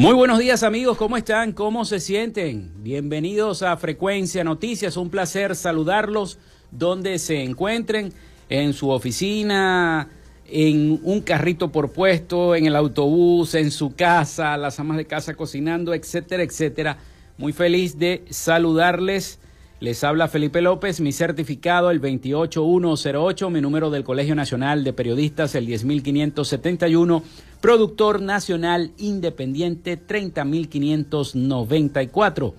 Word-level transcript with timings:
Muy 0.00 0.14
buenos 0.14 0.38
días 0.38 0.62
amigos, 0.62 0.96
¿cómo 0.96 1.18
están? 1.18 1.52
¿Cómo 1.52 1.84
se 1.84 2.00
sienten? 2.00 2.72
Bienvenidos 2.78 3.62
a 3.62 3.76
Frecuencia 3.76 4.42
Noticias, 4.42 4.96
un 4.96 5.10
placer 5.10 5.54
saludarlos 5.54 6.38
donde 6.70 7.18
se 7.18 7.44
encuentren, 7.44 8.10
en 8.48 8.72
su 8.72 8.88
oficina, 8.88 10.08
en 10.46 10.98
un 11.02 11.20
carrito 11.20 11.70
por 11.70 11.92
puesto, 11.92 12.54
en 12.54 12.64
el 12.64 12.76
autobús, 12.76 13.54
en 13.54 13.70
su 13.70 13.94
casa, 13.94 14.56
las 14.56 14.80
amas 14.80 14.96
de 14.96 15.04
casa 15.04 15.34
cocinando, 15.34 15.92
etcétera, 15.92 16.44
etcétera. 16.44 16.96
Muy 17.36 17.52
feliz 17.52 17.98
de 17.98 18.24
saludarles 18.30 19.38
les 19.80 20.04
habla 20.04 20.28
Felipe 20.28 20.60
López, 20.60 21.00
mi 21.00 21.10
certificado 21.10 21.90
el 21.90 22.00
28108, 22.00 23.48
mi 23.48 23.62
número 23.62 23.88
del 23.90 24.04
Colegio 24.04 24.34
Nacional 24.34 24.84
de 24.84 24.92
Periodistas 24.92 25.54
el 25.54 25.64
10571, 25.66 27.22
productor 27.62 28.20
nacional 28.20 28.92
independiente 28.98 29.96
30594. 29.96 32.54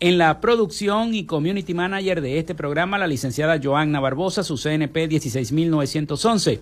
En 0.00 0.18
la 0.18 0.42
producción 0.42 1.14
y 1.14 1.24
community 1.24 1.72
manager 1.72 2.20
de 2.20 2.38
este 2.38 2.54
programa, 2.54 2.98
la 2.98 3.06
licenciada 3.06 3.58
Joanna 3.62 3.98
Barbosa, 3.98 4.42
su 4.42 4.58
CNP 4.58 5.08
16911. 5.08 6.60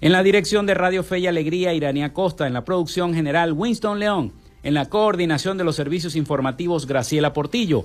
En 0.00 0.12
la 0.12 0.22
dirección 0.22 0.66
de 0.66 0.74
Radio 0.74 1.02
Fe 1.02 1.18
y 1.18 1.26
Alegría, 1.26 1.74
Iranía 1.74 2.12
Costa. 2.12 2.46
En 2.46 2.52
la 2.52 2.64
producción 2.64 3.12
general, 3.12 3.52
Winston 3.52 3.98
León. 3.98 4.30
En 4.62 4.74
la 4.74 4.88
coordinación 4.88 5.58
de 5.58 5.64
los 5.64 5.74
servicios 5.74 6.14
informativos, 6.14 6.86
Graciela 6.86 7.32
Portillo 7.32 7.84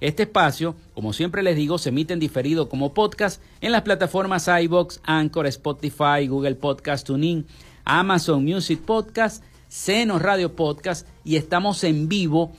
Este 0.00 0.24
espacio, 0.24 0.74
como 0.94 1.12
siempre 1.12 1.42
les 1.42 1.56
digo, 1.56 1.78
se 1.78 1.90
emite 1.90 2.12
en 2.12 2.20
diferido 2.20 2.68
como 2.68 2.94
podcast 2.94 3.40
en 3.60 3.72
las 3.72 3.82
plataformas 3.82 4.48
iBox, 4.48 5.00
Anchor, 5.04 5.46
Spotify, 5.46 6.26
Google 6.28 6.56
Podcast, 6.56 7.06
TuneIn, 7.06 7.46
Amazon 7.84 8.44
Music 8.44 8.80
Podcast, 8.80 9.42
Seno 9.68 10.18
Radio 10.18 10.54
Podcast 10.54 11.06
y 11.24 11.36
estamos 11.36 11.84
en 11.84 12.08
vivo 12.08 12.52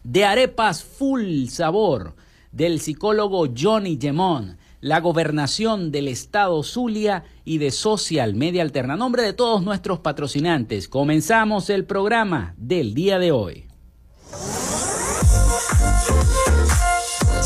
De 0.03 0.25
arepas 0.25 0.83
full 0.83 1.47
sabor, 1.47 2.13
del 2.51 2.81
psicólogo 2.81 3.47
Johnny 3.57 3.97
Gemón 3.99 4.57
la 4.83 4.99
gobernación 4.99 5.93
del 5.93 6.09
estado 6.09 6.61
Zulia 6.61 7.23
y 7.45 7.57
de 7.57 7.71
Social 7.71 8.35
Media 8.35 8.61
Alterna. 8.63 8.97
nombre 8.97 9.23
de 9.23 9.31
todos 9.31 9.63
nuestros 9.63 9.99
patrocinantes, 9.99 10.89
comenzamos 10.89 11.69
el 11.69 11.85
programa 11.85 12.53
del 12.57 12.93
día 12.93 13.17
de 13.17 13.31
hoy. 13.31 13.67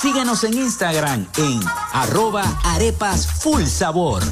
Síguenos 0.00 0.44
en 0.44 0.52
Instagram 0.52 1.26
en 1.38 1.60
arroba 1.92 2.44
arepas 2.64 3.26
full 3.26 3.64
sabor. 3.64 4.22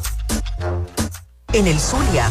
En 1.52 1.66
el 1.66 1.80
Zulia, 1.80 2.30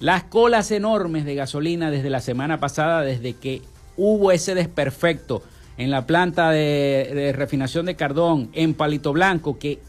Las 0.00 0.24
colas 0.24 0.70
enormes 0.70 1.26
de 1.26 1.34
gasolina 1.34 1.90
desde 1.90 2.08
la 2.08 2.22
semana 2.22 2.58
pasada, 2.60 3.02
desde 3.02 3.34
que 3.34 3.60
hubo 3.98 4.32
ese 4.32 4.54
desperfecto 4.54 5.42
en 5.76 5.90
la 5.90 6.06
planta 6.06 6.50
de, 6.50 7.34
refinación 7.36 7.84
de 7.84 7.94
Cardón 7.94 8.48
en 8.54 8.72
Palito 8.72 9.12
Blanco, 9.12 9.58
que 9.58 9.80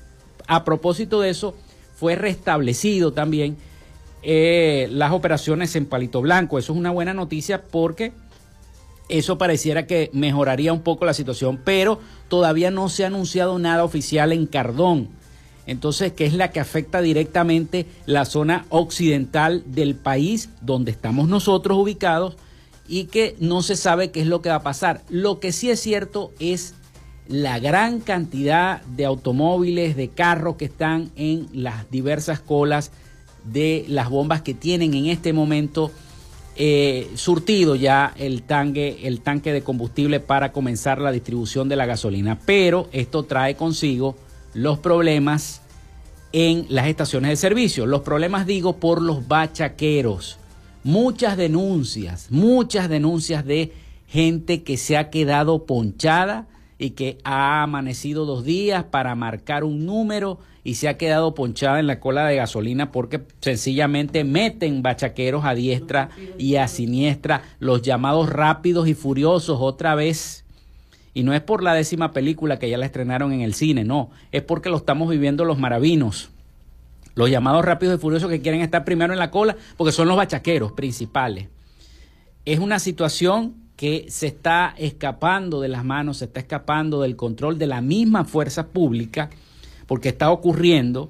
a 0.45 0.65
propósito 0.65 1.21
de 1.21 1.29
eso 1.29 1.55
fue 1.95 2.15
restablecido 2.15 3.13
también 3.13 3.55
eh, 4.21 4.87
las 4.91 5.11
operaciones 5.11 5.75
en 5.75 5.85
Palito 5.85 6.21
Blanco. 6.21 6.59
Eso 6.59 6.73
es 6.73 6.79
una 6.79 6.91
buena 6.91 7.13
noticia 7.13 7.63
porque 7.63 8.11
eso 9.09 9.37
pareciera 9.37 9.87
que 9.87 10.09
mejoraría 10.13 10.71
un 10.71 10.81
poco 10.81 11.05
la 11.05 11.13
situación, 11.13 11.59
pero 11.63 11.99
todavía 12.27 12.69
no 12.71 12.89
se 12.89 13.03
ha 13.03 13.07
anunciado 13.07 13.57
nada 13.57 13.83
oficial 13.83 14.31
en 14.31 14.45
Cardón. 14.45 15.09
Entonces, 15.65 16.13
que 16.13 16.25
es 16.25 16.33
la 16.33 16.51
que 16.51 16.59
afecta 16.59 17.01
directamente 17.01 17.85
la 18.05 18.25
zona 18.25 18.65
occidental 18.69 19.63
del 19.67 19.95
país 19.95 20.49
donde 20.61 20.91
estamos 20.91 21.27
nosotros 21.27 21.77
ubicados 21.77 22.37
y 22.87 23.05
que 23.05 23.35
no 23.39 23.61
se 23.61 23.75
sabe 23.75 24.09
qué 24.09 24.21
es 24.21 24.27
lo 24.27 24.41
que 24.41 24.49
va 24.49 24.55
a 24.55 24.63
pasar. 24.63 25.03
Lo 25.09 25.39
que 25.39 25.51
sí 25.51 25.69
es 25.69 25.79
cierto 25.79 26.31
es 26.39 26.73
la 27.27 27.59
gran 27.59 27.99
cantidad 27.99 28.81
de 28.81 29.05
automóviles, 29.05 29.95
de 29.95 30.09
carros 30.09 30.55
que 30.55 30.65
están 30.65 31.11
en 31.15 31.47
las 31.53 31.89
diversas 31.91 32.39
colas 32.39 32.91
de 33.51 33.85
las 33.87 34.09
bombas 34.09 34.41
que 34.41 34.53
tienen 34.53 34.93
en 34.93 35.07
este 35.07 35.33
momento 35.33 35.91
eh, 36.55 37.09
surtido 37.15 37.75
ya 37.75 38.13
el 38.17 38.41
tanque, 38.43 38.99
el 39.03 39.21
tanque 39.21 39.53
de 39.53 39.61
combustible 39.61 40.19
para 40.19 40.51
comenzar 40.51 40.99
la 40.99 41.11
distribución 41.11 41.69
de 41.69 41.75
la 41.77 41.85
gasolina. 41.85 42.37
Pero 42.45 42.89
esto 42.91 43.23
trae 43.23 43.55
consigo 43.55 44.17
los 44.53 44.79
problemas 44.79 45.61
en 46.33 46.65
las 46.69 46.87
estaciones 46.87 47.29
de 47.29 47.35
servicio. 47.37 47.85
Los 47.85 48.01
problemas 48.01 48.45
digo 48.45 48.75
por 48.77 49.01
los 49.01 49.27
bachaqueros. 49.27 50.37
Muchas 50.83 51.37
denuncias, 51.37 52.27
muchas 52.29 52.89
denuncias 52.89 53.45
de 53.45 53.73
gente 54.07 54.63
que 54.63 54.77
se 54.77 54.97
ha 54.97 55.09
quedado 55.09 55.65
ponchada 55.65 56.47
y 56.77 56.91
que 56.91 57.19
ha 57.23 57.61
amanecido 57.63 58.25
dos 58.25 58.43
días 58.43 58.85
para 58.85 59.13
marcar 59.15 59.63
un 59.63 59.85
número 59.85 60.39
y 60.63 60.75
se 60.75 60.87
ha 60.87 60.97
quedado 60.97 61.33
ponchada 61.33 61.79
en 61.79 61.87
la 61.87 61.99
cola 61.99 62.25
de 62.27 62.35
gasolina 62.35 62.91
porque 62.91 63.21
sencillamente 63.41 64.23
meten 64.23 64.81
bachaqueros 64.81 65.45
a 65.45 65.55
diestra 65.55 66.09
y 66.37 66.55
a 66.57 66.67
siniestra, 66.67 67.43
los 67.59 67.81
llamados 67.81 68.29
rápidos 68.29 68.87
y 68.87 68.93
furiosos 68.93 69.57
otra 69.61 69.95
vez. 69.95 70.45
Y 71.13 71.23
no 71.23 71.33
es 71.33 71.41
por 71.41 71.63
la 71.63 71.73
décima 71.73 72.11
película 72.11 72.59
que 72.59 72.69
ya 72.69 72.77
la 72.77 72.85
estrenaron 72.85 73.31
en 73.31 73.41
el 73.41 73.53
cine, 73.53 73.83
no, 73.83 74.11
es 74.31 74.41
porque 74.41 74.69
lo 74.69 74.77
estamos 74.77 75.09
viviendo 75.09 75.45
los 75.45 75.57
maravinos. 75.57 76.29
Los 77.15 77.29
llamados 77.29 77.65
rápidos 77.65 77.97
y 77.97 78.01
furiosos 78.01 78.29
que 78.29 78.39
quieren 78.39 78.61
estar 78.61 78.85
primero 78.85 79.11
en 79.11 79.19
la 79.19 79.31
cola 79.31 79.57
porque 79.75 79.91
son 79.91 80.07
los 80.07 80.15
bachaqueros 80.15 80.71
principales. 80.71 81.47
Es 82.45 82.59
una 82.59 82.79
situación 82.79 83.55
que 83.75 84.05
se 84.09 84.27
está 84.27 84.73
escapando 84.77 85.61
de 85.61 85.69
las 85.69 85.83
manos, 85.83 86.17
se 86.17 86.25
está 86.25 86.39
escapando 86.39 87.01
del 87.01 87.15
control 87.15 87.57
de 87.57 87.67
la 87.67 87.81
misma 87.81 88.25
fuerza 88.25 88.67
pública 88.67 89.29
porque 89.89 90.09
está 90.09 90.29
ocurriendo 90.29 91.09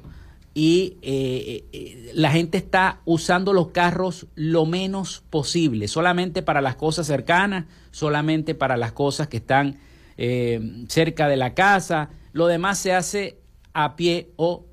y 0.53 0.99
eh, 1.01 1.65
eh, 1.73 2.11
la 2.13 2.31
gente 2.31 2.57
está 2.57 3.01
usando 3.03 3.51
los 3.51 3.71
carros 3.71 4.27
lo 4.35 4.65
menos 4.65 5.21
posible, 5.29 5.89
solamente 5.89 6.41
para 6.43 6.61
las 6.61 6.77
cosas 6.77 7.05
cercanas, 7.05 7.65
solamente 7.91 8.55
para 8.55 8.77
las 8.77 8.93
cosas 8.93 9.27
que 9.27 9.35
están 9.35 9.79
eh, 10.17 10.85
cerca 10.87 11.27
de 11.27 11.35
la 11.35 11.53
casa, 11.53 12.11
Lo 12.31 12.47
demás 12.47 12.77
se 12.79 12.93
hace 12.93 13.41
a 13.73 13.97
pie 13.97 14.29
o 14.37 14.65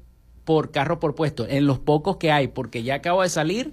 por 0.45 0.71
carro 0.71 1.01
por 1.01 1.17
puesto, 1.17 1.45
en 1.49 1.67
los 1.67 1.81
pocos 1.81 2.17
que 2.17 2.31
hay, 2.31 2.47
porque 2.47 2.85
ya 2.85 2.95
acabo 2.95 3.23
de 3.23 3.29
salir, 3.29 3.73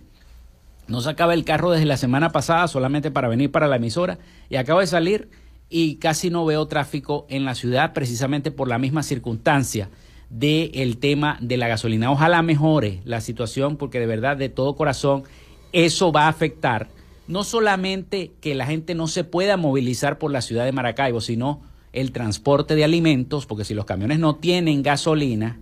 no 0.88 1.02
se 1.02 1.12
acaba 1.12 1.36
el 1.36 1.46
carro 1.46 1.70
desde 1.70 1.86
la 1.86 1.98
semana 1.98 2.32
pasada 2.32 2.68
solamente 2.68 3.12
para 3.12 3.28
venir 3.28 3.52
para 3.52 3.68
la 3.68 3.76
emisora, 3.76 4.18
y 4.50 4.56
acabo 4.56 4.80
de 4.80 4.88
salir 4.88 5.30
y 5.70 5.98
casi 5.98 6.32
no 6.32 6.44
veo 6.44 6.68
tráfico 6.68 7.28
en 7.30 7.46
la 7.46 7.54
ciudad 7.54 7.94
precisamente 7.94 8.50
por 8.50 8.68
la 8.68 8.80
misma 8.80 9.04
circunstancia 9.04 9.90
del 10.30 10.98
tema 10.98 11.38
de 11.42 11.58
la 11.58 11.68
gasolina. 11.68 12.12
Ojalá 12.12 12.42
mejore 12.42 13.02
la 13.06 13.22
situación 13.22 13.78
porque 13.78 14.00
de 14.00 14.08
verdad, 14.08 14.38
de 14.38 14.50
todo 14.50 14.76
corazón, 14.76 15.24
eso 15.72 16.12
va 16.12 16.26
a 16.26 16.30
afectar 16.30 16.90
no 17.28 17.44
solamente 17.44 18.32
que 18.42 18.56
la 18.56 18.66
gente 18.66 18.96
no 18.96 19.08
se 19.08 19.24
pueda 19.24 19.58
movilizar 19.58 20.18
por 20.18 20.32
la 20.32 20.42
ciudad 20.42 20.66
de 20.66 20.72
Maracaibo, 20.72 21.22
sino 21.22 21.62
el 21.94 22.12
transporte 22.12 22.76
de 22.76 22.84
alimentos, 22.84 23.46
porque 23.46 23.66
si 23.66 23.74
los 23.74 23.86
camiones 23.86 24.20
no 24.20 24.36
tienen 24.36 24.84
gasolina, 24.84 25.60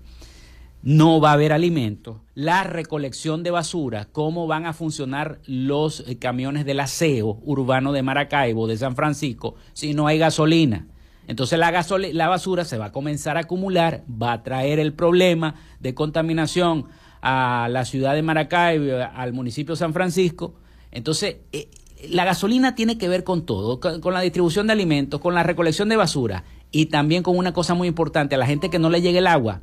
no 0.82 1.22
va 1.22 1.32
a 1.32 1.34
haber 1.34 1.53
alimentos. 1.53 2.18
La 2.34 2.63
recolección 2.63 3.44
de 3.44 3.51
basura, 3.51 4.08
cómo 4.12 4.48
van 4.48 4.65
a 4.65 4.74
funcionar 4.74 5.39
los 5.46 6.03
eh, 6.08 6.18
camiones 6.18 6.65
del 6.65 6.80
aseo 6.80 7.39
urbano 7.44 7.91
de 7.91 8.01
Maracaibo, 8.01 8.68
de 8.68 8.77
San 8.77 8.96
Francisco, 8.96 9.56
si 9.74 9.94
no 9.94 10.08
hay 10.08 10.18
gasolina. 10.18 10.88
Entonces 11.27 11.57
la, 11.59 11.71
la 12.13 12.27
basura 12.27 12.65
se 12.65 12.77
va 12.77 12.85
a 12.85 12.91
comenzar 12.91 13.37
a 13.37 13.41
acumular, 13.41 14.03
va 14.09 14.33
a 14.33 14.43
traer 14.43 14.79
el 14.79 14.93
problema 14.93 15.55
de 15.79 15.93
contaminación 15.93 16.87
a 17.21 17.67
la 17.69 17.85
ciudad 17.85 18.15
de 18.15 18.21
Maracaibo, 18.21 18.97
al 19.15 19.33
municipio 19.33 19.75
de 19.75 19.79
San 19.79 19.93
Francisco. 19.93 20.55
Entonces, 20.91 21.37
eh, 21.51 21.69
la 22.09 22.25
gasolina 22.25 22.75
tiene 22.75 22.97
que 22.97 23.07
ver 23.07 23.23
con 23.23 23.45
todo, 23.45 23.79
con, 23.79 24.13
la 24.13 24.21
distribución 24.21 24.67
de 24.67 24.73
alimentos, 24.73 25.21
con 25.21 25.33
la 25.33 25.43
recolección 25.43 25.89
de 25.89 25.97
basura 25.97 26.43
y 26.71 26.87
también 26.87 27.23
con 27.23 27.37
una 27.37 27.53
cosa 27.53 27.73
muy 27.73 27.87
importante, 27.87 28.35
a 28.35 28.37
la 28.37 28.45
gente 28.45 28.69
que 28.69 28.79
no 28.79 28.89
le 28.89 29.01
llegue 29.01 29.19
el 29.19 29.27
agua, 29.27 29.61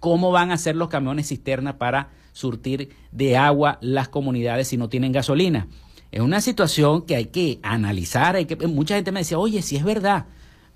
cómo 0.00 0.30
van 0.30 0.50
a 0.50 0.54
hacer 0.54 0.76
los 0.76 0.88
camiones 0.88 1.28
cisterna 1.28 1.78
para 1.78 2.10
surtir 2.32 2.90
de 3.10 3.36
agua 3.36 3.78
las 3.80 4.08
comunidades 4.08 4.68
si 4.68 4.76
no 4.76 4.88
tienen 4.88 5.12
gasolina. 5.12 5.66
Es 6.10 6.20
una 6.20 6.40
situación 6.40 7.02
que 7.02 7.16
hay 7.16 7.26
que 7.26 7.58
analizar, 7.62 8.36
hay 8.36 8.46
que, 8.46 8.56
mucha 8.66 8.94
gente 8.94 9.12
me 9.12 9.20
decía, 9.20 9.38
oye, 9.38 9.62
si 9.62 9.76
es 9.76 9.84
verdad, 9.84 10.26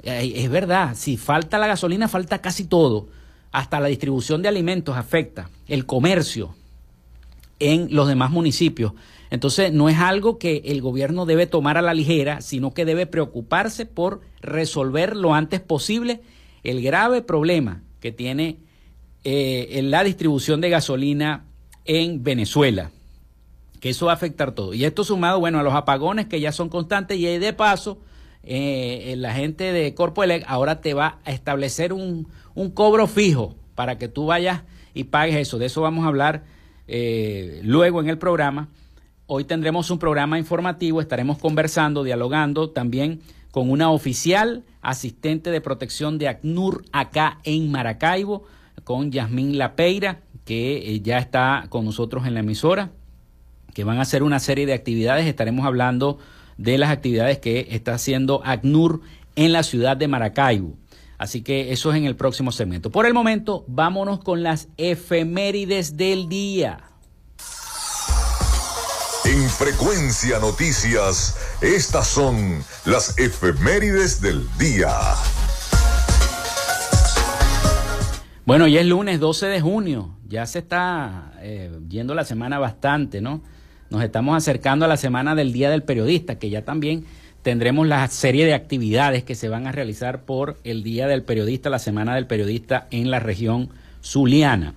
es 0.03 0.51
verdad, 0.51 0.95
si 0.97 1.17
falta 1.17 1.59
la 1.59 1.67
gasolina, 1.67 2.09
falta 2.09 2.41
casi 2.41 2.65
todo, 2.65 3.09
hasta 3.53 3.81
la 3.81 3.89
distribución 3.89 4.43
de 4.43 4.49
alimentos 4.49 4.97
afecta, 4.97 5.51
el 5.69 5.87
comercio 5.87 6.55
en 7.59 7.95
los 7.95 8.09
demás 8.09 8.31
municipios. 8.31 8.93
Entonces, 9.31 9.73
no 9.73 9.89
es 9.89 9.99
algo 9.99 10.39
que 10.39 10.63
el 10.67 10.83
gobierno 10.83 11.25
debe 11.25 11.47
tomar 11.47 11.79
a 11.79 11.83
la 11.83 11.95
ligera, 11.95 12.41
sino 12.41 12.75
que 12.75 12.85
debe 12.85 13.07
preocuparse 13.07 13.87
por 13.87 14.21
resolver 14.41 15.17
lo 15.17 15.35
antes 15.35 15.61
posible 15.61 16.21
el 16.65 16.83
grave 16.83 17.23
problema 17.23 17.83
que 18.01 18.13
tiene 18.13 18.59
eh, 19.25 19.69
en 19.73 19.91
la 19.91 20.05
distribución 20.05 20.61
de 20.61 20.71
gasolina 20.71 21.45
en 21.85 22.23
Venezuela, 22.23 22.91
que 23.81 23.91
eso 23.91 24.07
va 24.07 24.13
a 24.13 24.17
afectar 24.17 24.53
todo. 24.53 24.75
Y 24.75 24.85
esto 24.85 25.05
sumado, 25.05 25.41
bueno, 25.41 25.59
a 25.61 25.63
los 25.63 25.75
apagones 25.75 26.27
que 26.27 26.41
ya 26.41 26.53
son 26.53 26.69
constantes 26.69 27.19
y 27.19 27.25
de 27.25 27.53
paso, 27.53 27.99
eh, 28.45 29.15
la 29.19 29.35
gente 29.35 29.73
de 29.73 29.95
Corpoelec 29.95 30.45
ahora 30.49 30.81
te 30.81 30.95
va 30.95 31.19
a 31.25 31.31
establecer 31.31 31.93
un, 31.93 32.29
un, 32.55 32.71
cobro 32.71 33.07
fijo 33.07 33.55
para 33.75 33.99
que 33.99 34.09
tú 34.09 34.27
vayas 34.27 34.63
y 34.95 35.05
pagues 35.05 35.37
eso. 35.37 35.59
De 35.59 35.67
eso 35.67 35.81
vamos 35.81 36.05
a 36.05 36.09
hablar 36.09 36.45
eh, 36.89 37.61
luego 37.63 38.01
en 38.01 38.09
el 38.09 38.19
programa. 38.19 38.69
Hoy 39.27 39.45
tendremos 39.45 39.91
un 39.91 39.99
programa 39.99 40.39
informativo, 40.39 41.01
estaremos 41.01 41.39
conversando, 41.39 42.05
dialogando 42.05 42.71
también 42.71 43.21
con 43.51 43.71
una 43.71 43.91
oficial 43.91 44.65
asistente 44.81 45.51
de 45.51 45.61
protección 45.61 46.19
de 46.19 46.29
ACNUR 46.29 46.85
acá 46.93 47.39
en 47.45 47.71
Maracaibo, 47.71 48.45
con 48.85 49.13
Yasmín 49.13 49.57
Lapeira, 49.59 50.21
que 50.45 50.95
eh, 50.95 51.01
ya 51.01 51.19
está 51.19 51.67
con 51.69 51.85
nosotros 51.85 52.27
en 52.27 52.35
la 52.35 52.41
emisora, 52.41 52.91
que 53.73 53.85
van 53.85 53.99
a 53.99 54.03
hacer 54.03 54.23
una 54.23 54.41
serie 54.41 54.67
de 54.67 54.75
actividades. 54.75 55.27
Estaremos 55.27 55.65
hablando 55.65 56.19
de 56.57 56.79
las 56.79 56.91
actividades 56.91 57.39
que 57.39 57.69
está 57.71 57.95
haciendo 57.95 58.43
ACNUR 58.45 59.01
en 59.37 59.53
la 59.53 59.63
ciudad 59.63 59.97
de 59.97 60.09
Maracaibo. 60.09 60.77
Así 61.19 61.43
que 61.43 61.73
eso 61.73 61.93
es 61.93 61.97
en 61.99 62.05
el 62.05 62.17
próximo 62.17 62.51
segmento. 62.51 62.91
Por 62.91 63.07
el 63.07 63.15
momento, 63.15 63.65
vámonos 63.69 64.19
con 64.19 64.43
las 64.43 64.69
efemérides 64.77 65.97
del 65.97 66.29
día. 66.29 66.81
En 69.25 69.49
Frecuencia 69.49 70.41
Noticias, 70.41 71.37
estas 71.61 72.09
son 72.09 72.65
las 72.85 73.17
efemérides 73.21 74.21
del 74.21 74.45
día. 74.59 74.91
Bueno, 78.45 78.67
ya 78.67 78.81
es 78.81 78.87
lunes 78.87 79.21
12 79.21 79.47
de 79.47 79.61
junio, 79.61 80.17
ya 80.27 80.45
se 80.47 80.59
está 80.59 81.35
eh, 81.39 81.71
yendo 81.89 82.17
la 82.17 82.25
semana 82.25 82.59
bastante, 82.59 83.21
¿no? 83.21 83.43
Nos 83.93 84.03
estamos 84.03 84.35
acercando 84.35 84.87
a 84.87 84.89
la 84.89 84.97
semana 84.97 85.35
del 85.35 85.53
Día 85.53 85.69
del 85.69 85.83
Periodista, 85.83 86.39
que 86.39 86.49
ya 86.49 86.65
también 86.65 87.05
tendremos 87.43 87.87
la 87.87 88.09
serie 88.09 88.47
de 88.47 88.55
actividades 88.55 89.23
que 89.23 89.35
se 89.35 89.51
van 89.51 89.67
a 89.67 89.73
realizar 89.73 90.23
por 90.23 90.57
el 90.65 90.83
Día 90.83 91.07
del 91.07 91.25
Periodista, 91.25 91.69
la 91.69 91.79
Semana 91.79 92.15
del 92.15 92.27
Periodista 92.27 92.87
en 92.91 93.11
la 93.11 93.21
región 93.21 93.69
zuliana. 94.03 94.73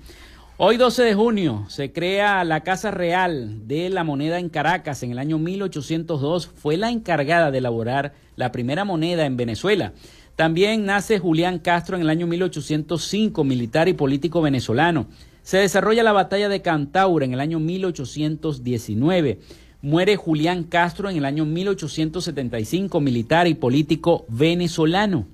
Hoy 0.57 0.75
12 0.75 1.03
de 1.03 1.15
junio 1.15 1.63
se 1.69 1.93
crea 1.93 2.43
la 2.43 2.59
Casa 2.59 2.91
Real 2.91 3.65
de 3.69 3.89
la 3.89 4.03
Moneda 4.03 4.37
en 4.37 4.49
Caracas. 4.49 5.01
En 5.01 5.13
el 5.13 5.19
año 5.19 5.37
1802 5.37 6.47
fue 6.47 6.75
la 6.75 6.89
encargada 6.89 7.51
de 7.51 7.59
elaborar 7.59 8.11
la 8.35 8.51
primera 8.51 8.83
moneda 8.83 9.25
en 9.25 9.37
Venezuela. 9.37 9.93
También 10.35 10.85
nace 10.85 11.19
Julián 11.19 11.59
Castro 11.59 11.95
en 11.95 12.01
el 12.01 12.09
año 12.09 12.27
1805, 12.27 13.45
militar 13.45 13.87
y 13.87 13.93
político 13.93 14.41
venezolano. 14.41 15.07
Se 15.45 15.57
desarrolla 15.57 16.01
la 16.01 16.11
batalla 16.11 16.49
de 16.49 16.63
Cantaura 16.63 17.23
en 17.23 17.33
el 17.33 17.39
año 17.39 17.59
1819. 17.59 19.39
Muere 19.83 20.15
Julián 20.15 20.63
Castro 20.63 21.07
en 21.07 21.17
el 21.17 21.25
año 21.25 21.45
1875, 21.45 22.99
militar 22.99 23.45
y 23.45 23.53
político 23.53 24.25
venezolano. 24.27 25.27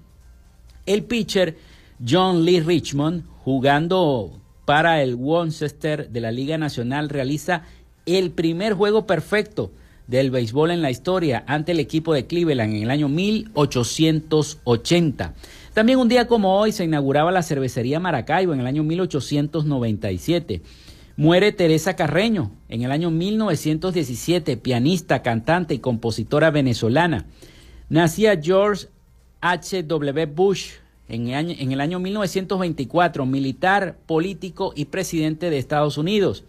El 0.86 1.06
pitcher 1.06 1.56
John 2.06 2.44
Lee 2.44 2.60
Richmond, 2.60 3.24
jugando 3.38 4.42
para 4.66 5.02
el 5.02 5.16
Worcester 5.16 6.10
de 6.10 6.20
la 6.20 6.34
Liga 6.34 6.58
Nacional 6.58 7.08
realiza 7.08 7.64
el 8.06 8.32
primer 8.32 8.74
juego 8.74 9.08
perfecto 9.08 9.72
del 10.08 10.30
béisbol 10.30 10.72
en 10.72 10.82
la 10.82 10.92
historia 10.92 11.46
ante 11.48 11.72
el 11.72 11.80
equipo 11.80 12.14
de 12.14 12.28
Cleveland 12.28 12.76
en 12.76 12.84
el 12.84 12.92
año 12.92 13.08
1880. 13.08 15.36
También 15.74 16.00
un 16.00 16.10
día 16.10 16.28
como 16.28 16.60
hoy 16.60 16.74
se 16.74 16.84
inauguraba 16.84 17.32
la 17.32 17.44
cervecería 17.44 18.00
Maracaibo 18.00 18.54
en 18.54 18.60
el 18.60 18.68
año 18.68 18.84
1897. 18.84 20.62
Muere 21.16 21.54
Teresa 21.54 21.96
Carreño 21.96 22.52
en 22.68 22.82
el 22.82 22.92
año 22.92 23.10
1917, 23.10 24.58
pianista, 24.58 25.22
cantante 25.22 25.74
y 25.74 25.80
compositora 25.80 26.52
venezolana. 26.52 27.26
Nacía 27.88 28.38
George 28.42 28.88
H. 29.40 29.84
W. 29.84 30.26
Bush 30.26 30.72
en 31.08 31.30
el, 31.30 31.36
año, 31.36 31.56
en 31.58 31.72
el 31.72 31.80
año 31.80 32.00
1924, 32.00 33.26
militar, 33.26 33.98
político 34.06 34.74
y 34.76 34.86
presidente 34.86 35.50
de 35.50 35.58
Estados 35.58 35.98
Unidos. 35.98 36.44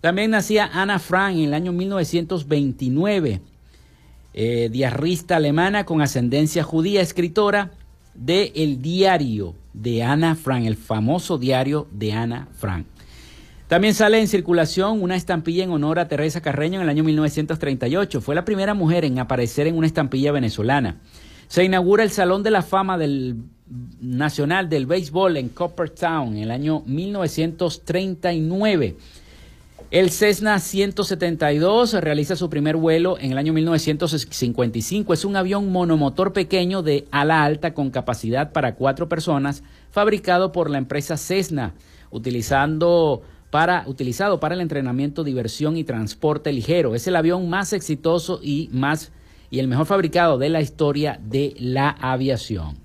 También 0.00 0.30
nacía 0.30 0.70
Ana 0.72 1.00
Frank 1.00 1.36
en 1.36 1.44
el 1.44 1.54
año 1.54 1.72
1929, 1.72 3.40
eh, 4.32 4.68
diarrista 4.70 5.36
alemana 5.36 5.84
con 5.84 6.00
ascendencia 6.02 6.62
judía, 6.62 7.00
escritora 7.00 7.72
de 8.20 8.52
El 8.54 8.80
Diario 8.82 9.54
de 9.72 10.02
Ana 10.02 10.34
Frank, 10.36 10.66
el 10.66 10.76
famoso 10.76 11.38
diario 11.38 11.88
de 11.90 12.12
Ana 12.12 12.48
Frank. 12.52 12.84
También 13.66 13.94
sale 13.94 14.20
en 14.20 14.28
circulación 14.28 15.02
una 15.02 15.16
estampilla 15.16 15.64
en 15.64 15.70
honor 15.70 15.98
a 15.98 16.08
Teresa 16.08 16.42
Carreño 16.42 16.76
en 16.76 16.82
el 16.82 16.90
año 16.90 17.02
1938. 17.02 18.20
Fue 18.20 18.34
la 18.34 18.44
primera 18.44 18.74
mujer 18.74 19.06
en 19.06 19.18
aparecer 19.18 19.68
en 19.68 19.76
una 19.76 19.86
estampilla 19.86 20.32
venezolana. 20.32 20.96
Se 21.48 21.64
inaugura 21.64 22.02
el 22.02 22.10
Salón 22.10 22.42
de 22.42 22.50
la 22.50 22.60
Fama 22.62 22.98
del 22.98 23.36
Nacional 24.00 24.68
del 24.68 24.86
Béisbol 24.86 25.36
en 25.36 25.48
Coppertown 25.48 26.36
en 26.36 26.42
el 26.42 26.50
año 26.50 26.82
1939. 26.86 28.96
El 29.90 30.10
Cessna 30.10 30.60
172 30.60 31.94
realiza 31.94 32.36
su 32.36 32.48
primer 32.48 32.76
vuelo 32.76 33.18
en 33.18 33.32
el 33.32 33.38
año 33.38 33.52
1955. 33.52 35.12
Es 35.12 35.24
un 35.24 35.34
avión 35.34 35.72
monomotor 35.72 36.32
pequeño 36.32 36.82
de 36.82 37.08
ala 37.10 37.42
alta 37.42 37.74
con 37.74 37.90
capacidad 37.90 38.52
para 38.52 38.76
cuatro 38.76 39.08
personas, 39.08 39.64
fabricado 39.90 40.52
por 40.52 40.70
la 40.70 40.78
empresa 40.78 41.16
Cessna, 41.16 41.74
para, 43.50 43.82
utilizado 43.88 44.38
para 44.38 44.54
el 44.54 44.60
entrenamiento, 44.60 45.24
diversión 45.24 45.76
y 45.76 45.82
transporte 45.82 46.52
ligero. 46.52 46.94
Es 46.94 47.08
el 47.08 47.16
avión 47.16 47.50
más 47.50 47.72
exitoso 47.72 48.38
y 48.40 48.68
más 48.72 49.10
y 49.50 49.58
el 49.58 49.66
mejor 49.66 49.86
fabricado 49.86 50.38
de 50.38 50.50
la 50.50 50.60
historia 50.60 51.18
de 51.20 51.56
la 51.58 51.90
aviación. 51.90 52.76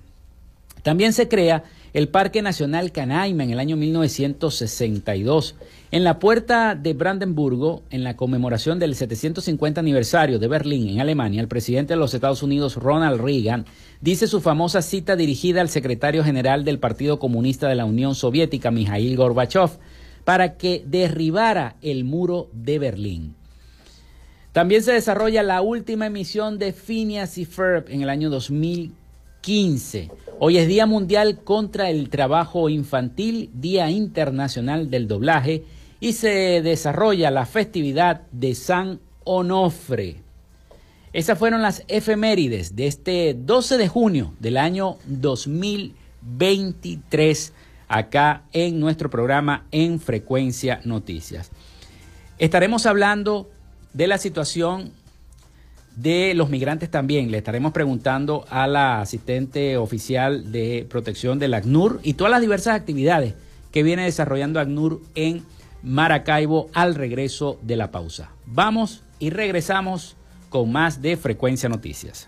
También 0.82 1.14
se 1.14 1.28
crea 1.28 1.66
el 1.96 2.10
Parque 2.10 2.42
Nacional 2.42 2.92
Canaima 2.92 3.46
en 3.46 3.52
el 3.52 3.60
año 3.60 3.78
1962. 3.78 5.56
En 5.92 6.04
la 6.04 6.20
puerta 6.20 6.76
de 6.76 6.94
Brandenburgo, 6.94 7.84
en 7.90 8.04
la 8.04 8.18
conmemoración 8.18 8.80
del 8.80 8.96
750 8.96 9.80
aniversario 9.80 10.38
de 10.38 10.50
Berlín 10.50 10.90
en 10.90 11.00
Alemania, 11.00 11.40
el 11.40 11.48
presidente 11.48 11.94
de 11.94 11.98
los 11.98 12.14
Estados 12.14 12.44
Unidos, 12.44 12.76
Ronald 12.76 13.22
Reagan, 13.22 13.66
dice 14.02 14.28
su 14.28 14.42
famosa 14.42 14.82
cita 14.82 15.16
dirigida 15.16 15.62
al 15.62 15.70
secretario 15.70 16.22
general 16.26 16.66
del 16.66 16.80
Partido 16.80 17.18
Comunista 17.18 17.70
de 17.70 17.76
la 17.76 17.86
Unión 17.86 18.14
Soviética, 18.14 18.72
Mikhail 18.72 19.16
Gorbachev, 19.16 19.80
para 20.26 20.58
que 20.58 20.84
derribara 20.86 21.78
el 21.82 22.04
muro 22.04 22.50
de 22.52 22.78
Berlín. 22.78 23.36
También 24.52 24.84
se 24.84 24.92
desarrolla 24.92 25.44
la 25.44 25.62
última 25.62 26.08
emisión 26.08 26.60
de 26.60 26.74
Phineas 26.74 27.38
y 27.38 27.46
Ferb 27.46 27.86
en 27.88 28.02
el 28.02 28.10
año 28.10 28.30
2015. 28.30 29.05
Hoy 30.40 30.58
es 30.58 30.68
Día 30.68 30.88
Mundial 30.88 31.44
contra 31.44 31.92
el 31.92 32.10
Trabajo 32.10 32.68
Infantil, 32.68 33.52
Día 33.54 33.92
Internacional 33.92 34.90
del 34.90 35.08
Doblaje 35.08 35.66
y 36.00 36.14
se 36.14 36.64
desarrolla 36.64 37.30
la 37.30 37.46
festividad 37.46 38.24
de 38.32 38.56
San 38.56 39.00
Onofre. 39.24 40.16
Esas 41.14 41.38
fueron 41.38 41.62
las 41.62 41.84
efemérides 41.88 42.76
de 42.76 42.88
este 42.88 43.38
12 43.40 43.78
de 43.78 43.88
junio 43.88 44.34
del 44.40 44.58
año 44.58 44.98
2023 45.06 47.54
acá 47.88 48.46
en 48.52 48.80
nuestro 48.80 49.12
programa 49.12 49.68
en 49.72 50.00
Frecuencia 50.00 50.82
Noticias. 50.86 51.52
Estaremos 52.40 52.88
hablando 52.88 53.48
de 53.94 54.08
la 54.08 54.18
situación 54.18 54.92
de 55.96 56.34
los 56.34 56.50
migrantes 56.50 56.90
también. 56.92 57.32
Le 57.32 57.38
estaremos 57.38 57.72
preguntando 57.72 58.46
a 58.50 58.68
la 58.68 59.02
asistente 59.02 59.78
oficial 59.78 60.52
de 60.52 60.86
protección 60.90 61.40
del 61.40 61.54
ACNUR 61.54 62.00
y 62.04 62.14
todas 62.14 62.32
las 62.32 62.42
diversas 62.42 62.76
actividades 62.76 63.36
que 63.72 63.84
viene 63.84 64.04
desarrollando 64.04 64.60
ACNUR 64.60 65.02
en 65.16 65.44
Maracaibo 65.84 66.70
al 66.74 66.96
regreso 66.96 67.60
de 67.62 67.76
la 67.76 67.92
pausa. 67.92 68.32
Vamos 68.46 69.04
y 69.20 69.30
regresamos 69.30 70.16
con 70.50 70.72
más 70.72 71.02
de 71.02 71.18
Frecuencia 71.18 71.70
Noticias. 71.70 72.28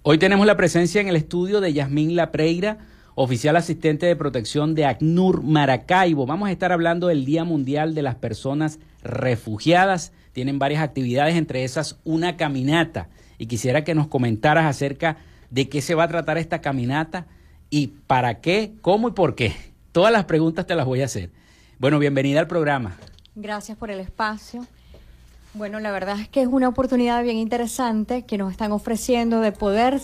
Hoy 0.04 0.20
tenemos 0.20 0.46
la 0.46 0.56
presencia 0.56 1.02
en 1.02 1.08
el 1.08 1.16
estudio 1.16 1.60
de 1.60 1.74
Yasmín 1.74 2.16
Lapreira, 2.16 2.78
oficial 3.16 3.56
asistente 3.56 4.06
de 4.06 4.16
protección 4.16 4.76
de 4.76 4.86
ACNUR 4.86 5.42
Maracaibo. 5.42 6.28
Vamos 6.28 6.50
a 6.50 6.52
estar 6.52 6.72
hablando 6.72 7.08
del 7.08 7.26
Día 7.26 7.46
Mundial 7.46 7.96
de 7.96 8.04
las 8.04 8.14
Personas 8.14 8.78
Refugiadas. 9.02 10.14
Tienen 10.34 10.60
varias 10.60 10.84
actividades, 10.84 11.36
entre 11.36 11.64
esas 11.64 12.00
una 12.04 12.38
caminata. 12.38 13.10
Y 13.40 13.48
quisiera 13.48 13.84
que 13.84 13.96
nos 13.96 14.08
comentaras 14.08 14.66
acerca 14.66 15.18
de 15.50 15.68
qué 15.68 15.82
se 15.82 15.96
va 15.96 16.04
a 16.04 16.10
tratar 16.10 16.38
esta 16.38 16.62
caminata 16.62 17.26
y 17.72 17.88
para 18.06 18.40
qué, 18.40 18.74
cómo 18.82 19.08
y 19.08 19.14
por 19.14 19.34
qué. 19.34 19.56
Todas 19.92 20.14
las 20.14 20.26
preguntas 20.26 20.68
te 20.68 20.76
las 20.76 20.86
voy 20.86 21.02
a 21.02 21.06
hacer. 21.06 21.32
Bueno, 21.80 21.98
bienvenida 21.98 22.40
al 22.40 22.48
programa. 22.48 22.98
Gracias 23.36 23.78
por 23.78 23.90
el 23.90 24.00
espacio. 24.00 24.66
Bueno, 25.56 25.80
la 25.80 25.92
verdad 25.92 26.20
es 26.20 26.30
que 26.30 26.42
es 26.42 26.48
una 26.48 26.70
oportunidad 26.70 27.24
bien 27.24 27.38
interesante 27.38 28.24
que 28.24 28.38
nos 28.38 28.52
están 28.52 28.72
ofreciendo 28.72 29.40
de 29.40 29.52
poder 29.52 30.00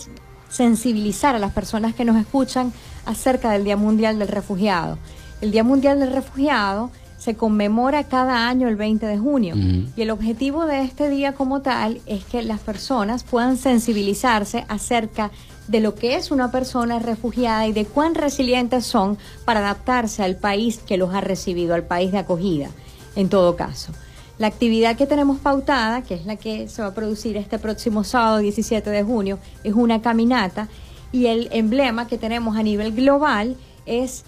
sensibilizar 0.48 1.36
a 1.36 1.38
las 1.38 1.52
personas 1.52 1.94
que 1.94 2.04
nos 2.04 2.16
escuchan 2.16 2.72
acerca 3.06 3.52
del 3.52 3.62
Día 3.62 3.76
Mundial 3.76 4.18
del 4.18 4.28
Refugiado. 4.28 4.98
El 5.40 5.52
Día 5.52 5.62
Mundial 5.62 6.00
del 6.00 6.12
Refugiado 6.12 6.90
se 7.18 7.36
conmemora 7.36 8.04
cada 8.04 8.48
año 8.48 8.66
el 8.66 8.74
20 8.74 9.06
de 9.06 9.18
junio 9.18 9.54
y 9.54 10.02
el 10.02 10.10
objetivo 10.10 10.66
de 10.66 10.82
este 10.82 11.08
día 11.08 11.34
como 11.34 11.60
tal 11.60 12.00
es 12.06 12.24
que 12.24 12.42
las 12.42 12.60
personas 12.60 13.24
puedan 13.24 13.58
sensibilizarse 13.58 14.64
acerca 14.68 15.30
de 15.68 15.80
lo 15.80 15.94
que 15.94 16.16
es 16.16 16.30
una 16.30 16.50
persona 16.50 16.98
refugiada 16.98 17.66
y 17.66 17.72
de 17.72 17.84
cuán 17.84 18.14
resilientes 18.14 18.86
son 18.86 19.18
para 19.44 19.60
adaptarse 19.60 20.24
al 20.24 20.36
país 20.36 20.78
que 20.78 20.96
los 20.96 21.14
ha 21.14 21.20
recibido, 21.20 21.74
al 21.74 21.84
país 21.84 22.10
de 22.10 22.18
acogida 22.18 22.70
en 23.16 23.28
todo 23.28 23.56
caso. 23.56 23.92
La 24.38 24.46
actividad 24.46 24.96
que 24.96 25.06
tenemos 25.06 25.38
pautada, 25.38 26.02
que 26.02 26.14
es 26.14 26.26
la 26.26 26.36
que 26.36 26.68
se 26.68 26.82
va 26.82 26.88
a 26.88 26.94
producir 26.94 27.36
este 27.36 27.58
próximo 27.58 28.04
sábado 28.04 28.38
17 28.38 28.88
de 28.88 29.02
junio, 29.02 29.38
es 29.64 29.74
una 29.74 30.00
caminata 30.00 30.68
y 31.12 31.26
el 31.26 31.48
emblema 31.52 32.06
que 32.06 32.18
tenemos 32.18 32.56
a 32.56 32.62
nivel 32.62 32.92
global 32.92 33.56
es 33.86 34.24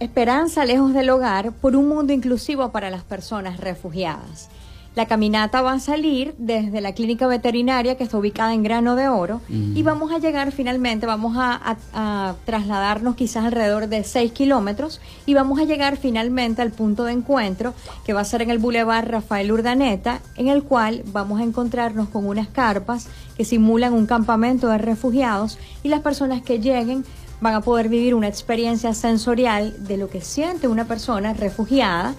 Esperanza 0.00 0.64
lejos 0.64 0.94
del 0.94 1.10
hogar 1.10 1.52
por 1.52 1.76
un 1.76 1.86
mundo 1.86 2.14
inclusivo 2.14 2.72
para 2.72 2.88
las 2.88 3.04
personas 3.04 3.60
refugiadas. 3.60 4.48
La 4.96 5.06
caminata 5.06 5.62
va 5.62 5.74
a 5.74 5.78
salir 5.78 6.34
desde 6.36 6.80
la 6.80 6.94
clínica 6.94 7.28
veterinaria 7.28 7.96
que 7.96 8.02
está 8.02 8.18
ubicada 8.18 8.54
en 8.54 8.64
Grano 8.64 8.96
de 8.96 9.08
Oro 9.08 9.40
y 9.48 9.84
vamos 9.84 10.10
a 10.12 10.18
llegar 10.18 10.50
finalmente, 10.50 11.06
vamos 11.06 11.36
a, 11.36 12.36
trasladarnos 12.44 13.14
quizás 13.14 13.44
alrededor 13.44 13.86
de 13.86 14.02
6 14.02 14.32
kilómetros 14.32 15.00
y 15.26 15.34
vamos 15.34 15.60
a 15.60 15.64
llegar 15.64 15.96
finalmente 15.96 16.60
al 16.60 16.72
punto 16.72 17.04
de 17.04 17.12
encuentro 17.12 17.72
que 18.04 18.12
va 18.12 18.22
a 18.22 18.24
ser 18.24 18.42
en 18.42 18.50
el 18.50 18.58
Boulevard 18.58 19.08
Rafael 19.08 19.52
Urdaneta, 19.52 20.20
en 20.36 20.48
el 20.48 20.64
cual 20.64 21.02
vamos 21.06 21.40
a 21.40 21.44
encontrarnos 21.44 22.08
con 22.08 22.26
unas 22.26 22.48
carpas 22.48 23.06
que 23.36 23.44
simulan 23.44 23.92
un 23.92 24.06
campamento 24.06 24.68
de 24.68 24.78
refugiados 24.78 25.58
y 25.84 25.88
las 25.88 26.00
personas 26.00 26.42
que 26.42 26.58
lleguen 26.58 27.04
van 27.40 27.54
a 27.54 27.60
poder 27.60 27.88
vivir 27.88 28.14
una 28.14 28.28
experiencia 28.28 28.92
sensorial 28.92 29.86
de 29.86 29.96
lo 29.96 30.08
que 30.08 30.20
siente 30.20 30.66
una 30.66 30.86
persona 30.86 31.32
refugiada 31.32 32.14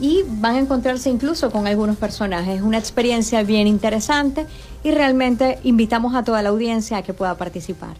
y 0.00 0.24
van 0.26 0.56
a 0.56 0.58
encontrarse 0.58 1.10
incluso 1.10 1.50
con 1.50 1.66
algunos 1.66 1.96
personajes. 1.96 2.60
Una 2.60 2.78
experiencia 2.78 3.42
bien 3.42 3.66
interesante 3.66 4.46
y 4.84 4.90
realmente 4.90 5.58
invitamos 5.64 6.14
a 6.14 6.22
toda 6.22 6.42
la 6.42 6.50
audiencia 6.50 6.98
a 6.98 7.02
que 7.02 7.14
pueda 7.14 7.36
participar. 7.36 7.96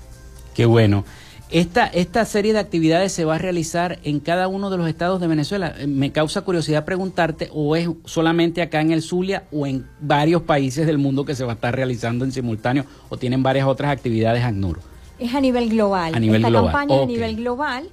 Qué 0.54 0.66
bueno. 0.66 1.04
Esta, 1.48 1.87
esta 1.87 2.24
serie 2.24 2.52
de 2.52 2.59
actividades 2.59 3.12
se 3.12 3.24
va 3.24 3.37
a 3.37 3.38
realizar 3.38 4.00
en 4.02 4.18
cada 4.18 4.48
uno 4.48 4.68
de 4.68 4.78
los 4.78 4.88
estados 4.88 5.20
de 5.20 5.28
Venezuela. 5.28 5.74
Eh, 5.78 5.87
me 5.87 6.11
causa 6.11 6.40
curiosidad 6.40 6.85
preguntarte, 6.85 7.50
o 7.52 7.76
es 7.76 7.88
solamente 8.04 8.62
acá 8.62 8.80
en 8.80 8.90
el 8.90 9.00
Zulia 9.00 9.44
o 9.52 9.64
en 9.64 9.87
varios 10.00 10.42
países 10.42 10.88
del 10.88 10.98
mundo 10.98 11.24
que 11.24 11.37
se 11.37 11.44
va 11.44 11.52
a 11.52 11.54
estar 11.54 11.74
realizando 11.74 12.24
en 12.24 12.32
simultáneo, 12.32 12.85
o 13.09 13.16
tienen 13.16 13.44
varias 13.44 13.68
otras 13.68 13.92
actividades 13.92 14.42
ACNUR. 14.42 14.80
Es 15.20 15.35
a 15.35 15.40
nivel 15.40 15.68
global. 15.70 16.16
A 16.16 16.18
nivel 16.18 16.40
Esta 16.40 16.48
global. 16.48 16.72
campaña 16.72 16.96
es 16.96 17.02
a 17.02 17.06
nivel 17.06 17.37
global. 17.37 17.88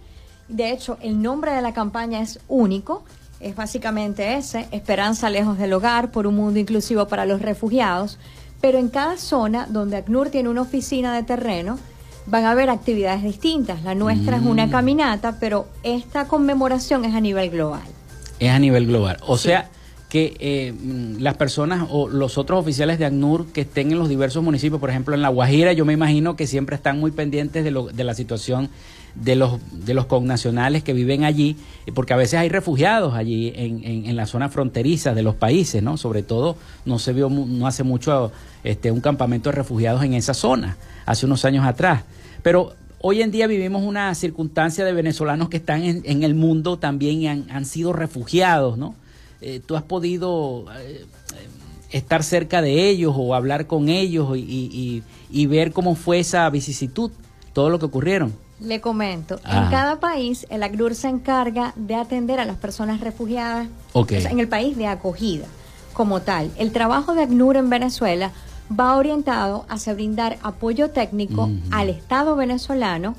De 0.47 0.71
hecho, 0.71 0.97
el 1.01 1.21
nombre 1.21 1.51
de 1.51 1.61
la 1.61 1.73
campaña 1.73 2.21
es 2.21 2.39
único. 2.47 3.03
Es 3.43 3.56
básicamente 3.56 4.36
ese, 4.36 4.67
Esperanza 4.71 5.29
lejos 5.29 5.58
del 5.58 5.73
hogar 5.73 6.12
por 6.12 6.27
un 6.27 6.36
mundo 6.36 6.60
inclusivo 6.60 7.08
para 7.08 7.25
los 7.25 7.41
refugiados. 7.41 8.17
Pero 8.62 8.77
en 8.79 8.89
cada 8.89 9.17
zona 9.17 9.67
donde 9.69 9.97
ACNUR 9.97 10.29
tiene 10.29 10.49
una 10.49 10.62
oficina 10.62 11.13
de 11.13 11.23
terreno, 11.23 11.77
van 12.25 12.45
a 12.45 12.51
haber 12.51 12.69
actividades 12.69 13.21
distintas. 13.23 13.84
La 13.84 13.95
nuestra 13.95 14.38
es 14.38 14.43
Mm. 14.43 14.47
una 14.47 14.69
caminata, 14.69 15.38
pero 15.39 15.67
esta 15.84 16.25
conmemoración 16.27 17.03
es 17.03 17.13
a 17.13 17.19
nivel 17.19 17.49
global. 17.49 17.84
Es 18.39 18.49
a 18.49 18.60
nivel 18.60 18.88
global. 18.88 19.17
O 19.27 19.38
sea 19.38 19.69
que 20.08 20.36
eh, 20.39 20.71
mm, 20.71 21.21
las 21.21 21.36
personas 21.36 21.88
o 21.89 22.08
los 22.08 22.38
otros 22.38 22.60
oficiales 22.62 22.99
de 22.99 23.06
ACNUR 23.06 23.47
que 23.47 23.62
estén 23.62 23.91
en 23.91 23.99
los 23.99 24.08
diversos 24.08 24.43
municipios, 24.43 24.79
por 24.79 24.89
ejemplo 24.91 25.15
en 25.15 25.21
La 25.21 25.29
Guajira, 25.29 25.73
yo 25.73 25.86
me 25.86 25.93
imagino 25.93 26.36
que 26.36 26.47
siempre 26.47 26.75
están 26.75 26.99
muy 26.99 27.12
pendientes 27.12 27.63
de, 27.63 27.71
lo, 27.71 27.88
de 27.88 28.03
la 28.03 28.13
situación 28.13 28.69
de 29.15 29.36
los, 29.36 29.60
de 29.71 29.93
los 29.93 30.08
connacionales 30.08 30.84
que 30.84 30.93
viven 30.93 31.23
allí, 31.23 31.56
eh, 31.86 31.91
porque 31.93 32.13
a 32.13 32.17
veces 32.17 32.39
hay 32.39 32.49
refugiados 32.49 33.13
allí 33.13 33.54
en, 33.56 33.84
en, 34.08 34.15
la 34.15 34.26
zona 34.26 34.49
fronteriza 34.49 35.13
de 35.13 35.21
los 35.21 35.36
países, 35.36 35.84
¿no? 35.84 35.97
Sobre 35.97 36.23
todo 36.23 36.56
no 36.86 36.97
se 36.99 37.13
vio 37.13 37.30
no 37.30 37.67
hace 37.67 37.84
mucho 37.84 38.32
este, 38.63 38.91
un 38.91 39.02
campamento 39.02 39.49
de 39.49 39.56
refugiados 39.58 40.04
en 40.04 40.13
esa 40.15 40.34
zona, 40.34 40.78
hace 41.06 41.26
unos 41.28 41.45
años 41.45 41.65
atrás. 41.65 42.04
Pero 42.41 42.73
hoy 43.02 43.21
en 43.21 43.30
día 43.32 43.45
vivimos 43.47 43.84
una 43.84 44.13
circunstancia 44.15 44.84
de 44.84 44.93
venezolanos 44.93 45.49
que 45.49 45.58
están 45.58 45.84
en, 45.84 46.02
en 46.06 46.23
el 46.23 46.34
mundo 46.34 46.78
también 46.80 47.21
y 47.21 47.28
han, 47.28 47.45
han 47.52 47.65
sido 47.65 47.93
refugiados, 47.93 48.78
¿no? 48.78 48.95
Eh, 49.41 49.62
¿Tú 49.65 49.76
has 49.76 49.84
podido 49.84 50.65
eh, 50.80 51.06
estar 51.91 52.23
cerca 52.23 52.62
de 52.62 52.89
ellos 52.89 53.13
o 53.15 53.36
hablar 53.36 53.67
con 53.67 53.89
ellos 53.89 54.36
y- 54.38 54.41
y- 54.41 55.04
y 55.30 55.45
ver 55.47 55.71
cómo 55.71 55.95
fue 55.95 56.19
esa 56.19 56.49
vicisitud, 56.49 57.12
todo 57.54 57.69
lo 57.69 57.78
que 57.78 57.86
ocurrieron? 57.86 58.34
Le 58.63 58.80
comento, 58.80 59.39
en 59.45 59.69
cada 59.69 59.99
país 59.99 60.47
el 60.49 60.63
ACNUR 60.63 60.95
se 60.95 61.10
encarga 61.10 61.73
de 61.76 61.95
atender 61.95 62.39
a 62.39 62.45
las 62.45 62.56
personas 62.56 63.02
refugiadas 63.02 63.67
Ok. 63.91 64.13
o 64.17 64.21
sea, 64.21 64.32
en 64.32 64.39
el 64.39 64.47
país 64.47 64.78
de 64.78 64.88
acogida 64.88 65.45
como 65.93 66.21
tal. 66.21 66.49
El 66.58 66.71
trabajo 66.71 67.13
de 67.13 67.23
ACNUR 67.23 67.58
en 67.58 67.69
Venezuela 67.69 68.32
va 68.80 68.95
orientado 68.95 69.65
hacia 69.67 69.93
brindar 69.93 70.38
apoyo 70.41 70.89
técnico 70.89 71.49
al 71.71 71.89
Estado 71.89 72.38
venezolano 72.38 73.15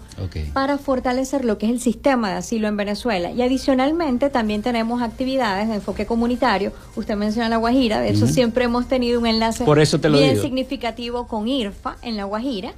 para 0.54 0.78
fortalecer 0.78 1.44
lo 1.44 1.58
que 1.58 1.66
es 1.66 1.72
el 1.72 1.80
sistema 1.80 2.30
de 2.30 2.36
asilo 2.36 2.66
en 2.66 2.78
Venezuela. 2.78 3.30
Y 3.30 3.42
adicionalmente 3.42 4.30
también 4.30 4.62
tenemos 4.62 5.02
actividades 5.02 5.68
de 5.68 5.74
enfoque 5.74 6.06
comunitario. 6.06 6.72
Usted 6.96 7.14
menciona 7.16 7.50
La 7.50 7.58
Guajira, 7.58 8.00
de 8.00 8.12
Ujú. 8.16 8.26
siempre 8.26 8.64
hemos 8.64 8.88
tenido 8.88 9.20
un 9.20 9.26
enlace 9.26 9.64
Por 9.64 9.78
eso 9.78 10.00
te 10.00 10.08
lo 10.08 10.16
bien 10.18 10.30
digo. 10.30 10.42
significativo 10.42 11.26
con 11.28 11.46
IRFA 11.46 11.98
en 12.02 12.16
La 12.16 12.24
Guajira, 12.24 12.72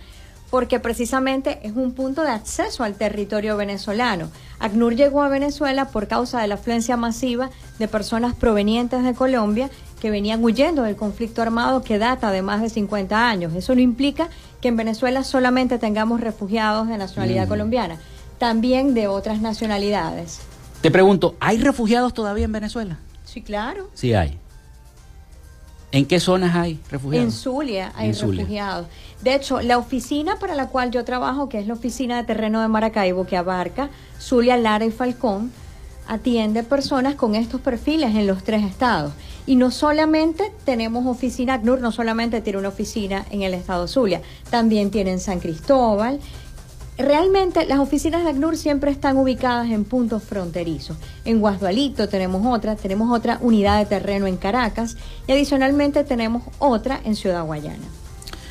porque 0.50 0.80
precisamente 0.80 1.58
es 1.62 1.72
un 1.74 1.92
punto 1.92 2.22
de 2.22 2.30
acceso 2.30 2.84
al 2.84 2.94
territorio 2.94 3.56
venezolano. 3.56 4.30
ACNUR 4.58 4.94
llegó 4.94 5.22
a 5.22 5.28
Venezuela 5.28 5.86
por 5.88 6.06
causa 6.08 6.40
de 6.40 6.46
la 6.48 6.54
afluencia 6.54 6.96
masiva 6.96 7.50
de 7.78 7.88
personas 7.88 8.34
provenientes 8.34 9.02
de 9.02 9.14
Colombia 9.14 9.70
que 10.00 10.10
venían 10.10 10.42
huyendo 10.44 10.82
del 10.82 10.94
conflicto 10.96 11.42
armado 11.42 11.82
que 11.82 11.98
data 11.98 12.30
de 12.30 12.42
más 12.42 12.60
de 12.62 12.68
50 12.70 13.28
años. 13.28 13.54
Eso 13.54 13.74
no 13.74 13.80
implica 13.80 14.28
que 14.60 14.68
en 14.68 14.76
Venezuela 14.76 15.24
solamente 15.24 15.78
tengamos 15.78 16.20
refugiados 16.20 16.88
de 16.88 16.96
nacionalidad 16.98 17.46
Mm. 17.46 17.48
colombiana, 17.48 17.96
también 18.38 18.94
de 18.94 19.08
otras 19.08 19.40
nacionalidades. 19.40 20.40
Te 20.80 20.90
pregunto, 20.90 21.34
¿hay 21.40 21.58
refugiados 21.58 22.14
todavía 22.14 22.44
en 22.44 22.52
Venezuela? 22.52 22.98
Sí, 23.24 23.42
claro. 23.42 23.88
Sí 23.94 24.14
hay. 24.14 24.38
¿En 25.92 26.04
qué 26.06 26.20
zonas 26.20 26.54
hay 26.56 26.72
En 26.72 26.90
refugiados? 26.90 27.34
Zulia 27.34 27.92
hay 27.94 28.08
En 28.08 28.14
Zulia. 28.14 28.40
refugiados. 28.40 28.86
De 29.22 29.34
hecho, 29.34 29.60
la 29.62 29.78
oficina 29.78 30.38
para 30.38 30.54
la 30.54 30.68
cual 30.68 30.90
yo 30.90 31.04
trabajo, 31.04 31.48
que 31.48 31.58
es 31.58 31.66
la 31.66 31.74
oficina 31.74 32.16
de 32.16 32.24
terreno 32.24 32.60
de 32.60 32.68
Maracaibo, 32.68 33.26
que 33.26 33.36
abarca 33.36 33.88
Zulia, 34.20 34.56
Lara 34.56 34.84
y 34.84 34.90
Falcón, 34.90 35.52
atiende 36.08 36.62
personas 36.62 37.14
con 37.14 37.34
estos 37.34 37.60
perfiles 37.60 38.14
en 38.14 38.26
los 38.26 38.44
tres 38.44 38.64
estados. 38.64 39.12
Y 39.46 39.56
no 39.56 39.70
solamente 39.70 40.52
tenemos 40.64 41.06
oficina, 41.06 41.54
ACNUR 41.54 41.80
no 41.80 41.92
solamente 41.92 42.40
tiene 42.40 42.58
una 42.58 42.68
oficina 42.68 43.24
en 43.30 43.42
el 43.42 43.54
estado 43.54 43.86
Zulia, 43.88 44.20
también 44.50 44.90
tiene 44.90 45.12
en 45.12 45.20
San 45.20 45.40
Cristóbal. 45.40 46.20
Realmente 46.98 47.66
las 47.66 47.78
oficinas 47.78 48.24
de 48.24 48.30
ACNUR 48.30 48.56
siempre 48.56 48.90
están 48.90 49.18
ubicadas 49.18 49.70
en 49.70 49.84
puntos 49.84 50.22
fronterizos. 50.22 50.96
En 51.26 51.40
Guasdualito 51.40 52.08
tenemos 52.08 52.46
otra, 52.46 52.74
tenemos 52.74 53.14
otra 53.14 53.38
unidad 53.42 53.78
de 53.78 53.84
terreno 53.84 54.26
en 54.26 54.38
Caracas 54.38 54.96
y 55.26 55.32
adicionalmente 55.32 56.04
tenemos 56.04 56.44
otra 56.58 56.98
en 57.04 57.14
Ciudad 57.14 57.44
Guayana. 57.44 57.84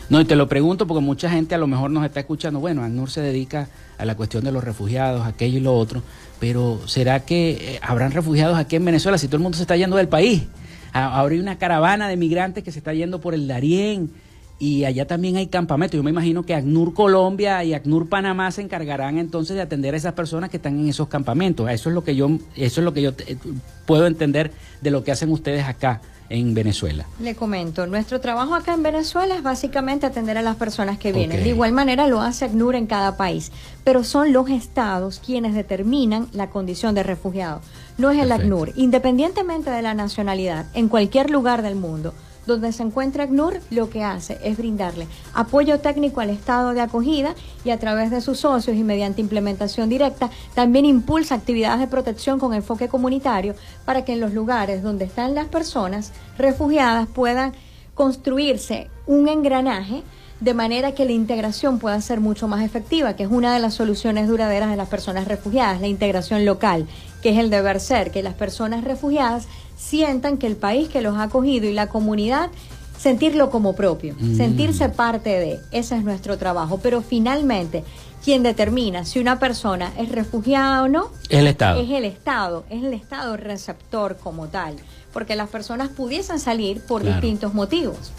No, 0.09 0.21
y 0.21 0.25
te 0.25 0.35
lo 0.35 0.47
pregunto 0.47 0.85
porque 0.85 1.01
mucha 1.01 1.27
gente 1.27 1.55
a 1.55 1.57
lo 1.57 1.65
mejor 1.65 1.89
nos 1.89 2.05
está 2.05 2.19
escuchando. 2.19 2.59
Bueno, 2.59 2.83
ACNUR 2.83 3.09
se 3.09 3.21
dedica 3.21 3.67
a 3.97 4.05
la 4.05 4.15
cuestión 4.15 4.43
de 4.43 4.51
los 4.51 4.63
refugiados, 4.63 5.25
aquello 5.25 5.57
y 5.57 5.61
lo 5.61 5.75
otro, 5.75 6.03
pero 6.39 6.79
¿será 6.85 7.21
que 7.21 7.51
eh, 7.51 7.79
habrán 7.81 8.11
refugiados 8.11 8.59
aquí 8.59 8.75
en 8.75 8.85
Venezuela 8.85 9.17
si 9.17 9.25
todo 9.25 9.37
el 9.37 9.43
mundo 9.43 9.55
se 9.55 9.63
está 9.63 9.75
yendo 9.75 9.95
del 9.95 10.07
país? 10.07 10.43
Ahora 10.93 11.33
hay 11.33 11.39
una 11.39 11.57
caravana 11.57 12.07
de 12.07 12.15
migrantes 12.15 12.63
que 12.63 12.71
se 12.71 12.77
está 12.77 12.93
yendo 12.93 13.19
por 13.19 13.33
el 13.33 13.47
Darién 13.47 14.11
y 14.57 14.85
allá 14.85 15.05
también 15.05 15.35
hay 15.35 15.47
campamentos. 15.47 15.97
Yo 15.97 16.03
me 16.03 16.11
imagino 16.11 16.43
que 16.43 16.53
ACNUR 16.53 16.93
Colombia 16.93 17.63
y 17.63 17.73
ACNUR 17.73 18.07
Panamá 18.07 18.51
se 18.51 18.61
encargarán 18.61 19.17
entonces 19.17 19.55
de 19.55 19.61
atender 19.61 19.93
a 19.93 19.97
esas 19.97 20.13
personas 20.13 20.49
que 20.49 20.57
están 20.57 20.79
en 20.79 20.89
esos 20.89 21.07
campamentos. 21.07 21.69
Eso 21.69 21.89
es 21.89 21.95
lo 21.95 22.03
que 22.03 22.15
yo, 22.15 22.29
eso 22.55 22.81
es 22.81 22.85
lo 22.85 22.93
que 22.93 23.01
yo 23.01 23.11
eh, 23.27 23.37
puedo 23.85 24.07
entender 24.07 24.51
de 24.81 24.91
lo 24.91 25.03
que 25.03 25.11
hacen 25.11 25.31
ustedes 25.31 25.65
acá 25.65 26.01
en 26.29 26.53
Venezuela. 26.53 27.05
Le 27.19 27.35
comento, 27.35 27.85
nuestro 27.85 28.19
trabajo 28.19 28.55
acá 28.55 28.73
en 28.73 28.83
Venezuela 28.83 29.35
es 29.35 29.43
básicamente 29.43 30.05
atender 30.05 30.37
a 30.37 30.41
las 30.41 30.55
personas 30.55 30.97
que 30.97 31.11
vienen. 31.11 31.43
De 31.43 31.49
igual 31.49 31.71
manera 31.71 32.07
lo 32.07 32.21
hace 32.21 32.45
ACNUR 32.45 32.75
en 32.75 32.87
cada 32.87 33.17
país, 33.17 33.51
pero 33.83 34.03
son 34.03 34.33
los 34.33 34.49
estados 34.49 35.21
quienes 35.23 35.53
determinan 35.53 36.27
la 36.33 36.49
condición 36.49 36.95
de 36.95 37.03
refugiado. 37.03 37.61
No 37.97 38.09
es 38.09 38.19
el 38.19 38.29
Perfecto. 38.29 38.43
ACNUR, 38.43 38.71
independientemente 38.75 39.69
de 39.69 39.81
la 39.81 39.93
nacionalidad, 39.93 40.65
en 40.73 40.87
cualquier 40.87 41.29
lugar 41.29 41.61
del 41.61 41.75
mundo. 41.75 42.13
Donde 42.45 42.71
se 42.71 42.83
encuentra 42.83 43.23
ACNUR, 43.23 43.59
lo 43.71 43.89
que 43.89 44.03
hace 44.03 44.39
es 44.43 44.57
brindarle 44.57 45.07
apoyo 45.33 45.79
técnico 45.79 46.21
al 46.21 46.29
estado 46.29 46.73
de 46.73 46.81
acogida 46.81 47.33
y 47.63 47.71
a 47.71 47.79
través 47.79 48.11
de 48.11 48.21
sus 48.21 48.39
socios 48.39 48.77
y 48.77 48.83
mediante 48.83 49.21
implementación 49.21 49.89
directa, 49.89 50.29
también 50.53 50.85
impulsa 50.85 51.35
actividades 51.35 51.79
de 51.79 51.87
protección 51.87 52.39
con 52.39 52.53
enfoque 52.53 52.87
comunitario 52.87 53.55
para 53.85 54.05
que 54.05 54.13
en 54.13 54.21
los 54.21 54.33
lugares 54.33 54.83
donde 54.83 55.05
están 55.05 55.35
las 55.35 55.47
personas 55.47 56.11
refugiadas 56.37 57.07
puedan 57.07 57.53
construirse 57.95 58.89
un 59.07 59.27
engranaje 59.27 60.03
de 60.39 60.53
manera 60.53 60.91
que 60.91 61.05
la 61.05 61.13
integración 61.13 61.79
pueda 61.79 61.99
ser 62.01 62.19
mucho 62.19 62.47
más 62.47 62.63
efectiva, 62.63 63.15
que 63.15 63.23
es 63.23 63.31
una 63.31 63.53
de 63.53 63.59
las 63.59 63.73
soluciones 63.73 64.27
duraderas 64.27 64.69
de 64.69 64.75
las 64.75 64.89
personas 64.89 65.27
refugiadas, 65.27 65.79
la 65.79 65.87
integración 65.87 66.45
local, 66.45 66.87
que 67.21 67.29
es 67.29 67.37
el 67.37 67.49
deber 67.49 67.79
ser, 67.79 68.11
que 68.11 68.21
las 68.21 68.33
personas 68.33 68.83
refugiadas 68.83 69.47
sientan 69.75 70.37
que 70.37 70.47
el 70.47 70.55
país 70.55 70.89
que 70.89 71.01
los 71.01 71.15
ha 71.17 71.23
acogido 71.23 71.67
y 71.67 71.73
la 71.73 71.87
comunidad 71.87 72.49
sentirlo 72.97 73.49
como 73.49 73.75
propio, 73.75 74.15
Mm. 74.19 74.37
sentirse 74.37 74.89
parte 74.89 75.29
de, 75.29 75.59
ese 75.71 75.97
es 75.97 76.03
nuestro 76.03 76.37
trabajo, 76.37 76.79
pero 76.81 77.01
finalmente 77.01 77.83
quien 78.23 78.41
determina 78.41 79.05
si 79.05 79.19
una 79.19 79.37
persona 79.37 79.91
es 79.97 80.09
refugiada 80.11 80.81
o 80.83 80.87
no 80.87 81.09
Es 81.29 81.37
el 81.39 81.47
Estado. 81.47 81.79
es 81.81 81.89
el 81.91 82.05
Estado, 82.05 82.63
es 82.71 82.83
el 82.83 82.93
Estado 82.93 83.37
receptor 83.37 84.17
como 84.17 84.47
tal, 84.47 84.75
porque 85.13 85.35
las 85.35 85.49
personas 85.49 85.89
pudiesen 85.89 86.39
salir 86.39 86.81
por 86.81 87.01
Claro. 87.01 87.17
distintos 87.21 87.53
motivos. 87.53 88.11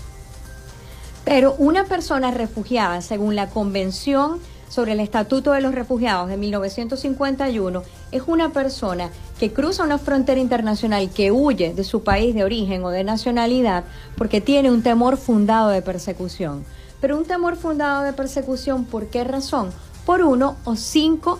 Pero 1.24 1.54
una 1.58 1.84
persona 1.84 2.30
refugiada, 2.30 3.00
según 3.00 3.34
la 3.34 3.48
Convención 3.48 4.38
sobre 4.68 4.92
el 4.92 5.00
Estatuto 5.00 5.52
de 5.52 5.60
los 5.60 5.74
Refugiados 5.74 6.28
de 6.28 6.36
1951, 6.36 7.82
es 8.12 8.22
una 8.26 8.52
persona 8.52 9.10
que 9.38 9.52
cruza 9.52 9.84
una 9.84 9.98
frontera 9.98 10.40
internacional, 10.40 11.10
que 11.10 11.32
huye 11.32 11.74
de 11.74 11.84
su 11.84 12.02
país 12.02 12.34
de 12.34 12.44
origen 12.44 12.84
o 12.84 12.90
de 12.90 13.04
nacionalidad 13.04 13.84
porque 14.16 14.40
tiene 14.40 14.70
un 14.70 14.82
temor 14.82 15.16
fundado 15.16 15.70
de 15.70 15.82
persecución. 15.82 16.64
Pero 17.00 17.18
un 17.18 17.24
temor 17.24 17.56
fundado 17.56 18.02
de 18.02 18.12
persecución, 18.12 18.84
¿por 18.84 19.08
qué 19.08 19.24
razón? 19.24 19.70
Por 20.04 20.22
uno 20.22 20.56
o 20.64 20.76
cinco, 20.76 21.38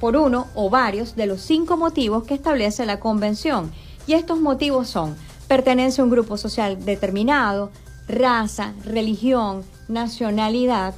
por 0.00 0.16
uno 0.16 0.46
o 0.54 0.70
varios 0.70 1.16
de 1.16 1.26
los 1.26 1.40
cinco 1.40 1.76
motivos 1.76 2.24
que 2.24 2.34
establece 2.34 2.86
la 2.86 3.00
Convención. 3.00 3.70
Y 4.06 4.14
estos 4.14 4.40
motivos 4.40 4.88
son 4.88 5.14
pertenencia 5.48 6.02
a 6.02 6.04
un 6.04 6.10
grupo 6.10 6.36
social 6.36 6.84
determinado, 6.84 7.70
raza, 8.08 8.72
religión, 8.84 9.62
nacionalidad, 9.88 10.94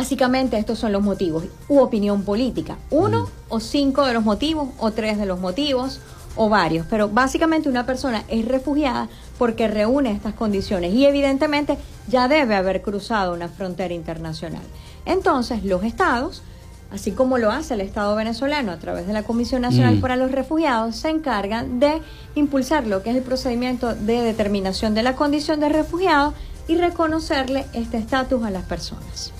Básicamente 0.00 0.56
estos 0.56 0.78
son 0.78 0.92
los 0.92 1.02
motivos 1.02 1.44
u 1.68 1.78
opinión 1.78 2.22
política. 2.22 2.78
Uno 2.90 3.28
o 3.50 3.60
cinco 3.60 4.06
de 4.06 4.14
los 4.14 4.24
motivos 4.24 4.70
o 4.78 4.92
tres 4.92 5.18
de 5.18 5.26
los 5.26 5.38
motivos 5.38 6.00
o 6.36 6.48
varios. 6.48 6.86
Pero 6.88 7.10
básicamente 7.10 7.68
una 7.68 7.84
persona 7.84 8.24
es 8.28 8.46
refugiada 8.46 9.10
porque 9.36 9.68
reúne 9.68 10.12
estas 10.12 10.32
condiciones 10.32 10.94
y 10.94 11.04
evidentemente 11.04 11.76
ya 12.08 12.28
debe 12.28 12.54
haber 12.54 12.80
cruzado 12.80 13.34
una 13.34 13.48
frontera 13.48 13.92
internacional. 13.92 14.62
Entonces 15.04 15.64
los 15.64 15.84
estados, 15.84 16.42
así 16.90 17.12
como 17.12 17.36
lo 17.36 17.50
hace 17.50 17.74
el 17.74 17.82
Estado 17.82 18.16
venezolano 18.16 18.72
a 18.72 18.78
través 18.78 19.06
de 19.06 19.12
la 19.12 19.22
Comisión 19.22 19.60
Nacional 19.60 19.96
Mm. 19.96 20.00
para 20.00 20.16
los 20.16 20.32
Refugiados, 20.32 20.96
se 20.96 21.10
encargan 21.10 21.78
de 21.78 22.00
impulsar 22.34 22.86
lo 22.86 23.02
que 23.02 23.10
es 23.10 23.16
el 23.16 23.22
procedimiento 23.22 23.94
de 23.94 24.22
determinación 24.22 24.94
de 24.94 25.02
la 25.02 25.14
condición 25.14 25.60
de 25.60 25.68
refugiado 25.68 26.32
y 26.68 26.76
reconocerle 26.76 27.66
este 27.74 27.98
estatus 27.98 28.42
a 28.44 28.50
las 28.50 28.64
personas. 28.64 29.32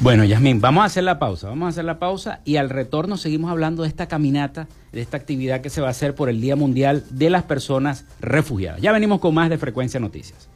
Bueno, 0.00 0.24
Yasmín, 0.24 0.60
vamos 0.60 0.82
a 0.82 0.86
hacer 0.86 1.04
la 1.04 1.18
pausa, 1.18 1.48
vamos 1.48 1.66
a 1.66 1.68
hacer 1.68 1.84
la 1.84 1.98
pausa 1.98 2.40
y 2.44 2.56
al 2.56 2.68
retorno 2.68 3.16
seguimos 3.16 3.50
hablando 3.50 3.82
de 3.84 3.88
esta 3.88 4.08
caminata, 4.08 4.66
de 4.92 5.00
esta 5.00 5.16
actividad 5.16 5.60
que 5.60 5.70
se 5.70 5.80
va 5.80 5.86
a 5.86 5.90
hacer 5.90 6.14
por 6.14 6.28
el 6.28 6.40
Día 6.40 6.56
Mundial 6.56 7.04
de 7.10 7.30
las 7.30 7.44
Personas 7.44 8.04
Refugiadas. 8.20 8.80
Ya 8.80 8.92
venimos 8.92 9.20
con 9.20 9.34
más 9.34 9.48
de 9.50 9.56
Frecuencia 9.56 10.00
Noticias. 10.00 10.48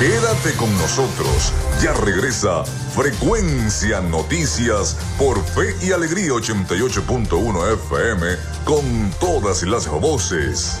Quédate 0.00 0.56
con 0.56 0.72
nosotros. 0.78 1.52
Ya 1.82 1.92
regresa 1.92 2.64
Frecuencia 2.64 4.00
Noticias 4.00 4.96
por 5.18 5.38
Fe 5.44 5.74
y 5.82 5.92
Alegría 5.92 6.30
88.1 6.30 7.74
FM 7.74 8.26
con 8.64 9.10
todas 9.20 9.62
las 9.64 9.86
voces. 9.88 10.80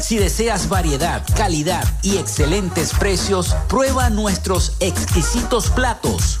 Si 0.00 0.18
deseas 0.18 0.68
variedad, 0.68 1.22
calidad 1.36 1.84
y 2.02 2.18
excelentes 2.18 2.92
precios, 2.92 3.54
prueba 3.68 4.10
nuestros 4.10 4.76
exquisitos 4.80 5.70
platos. 5.70 6.40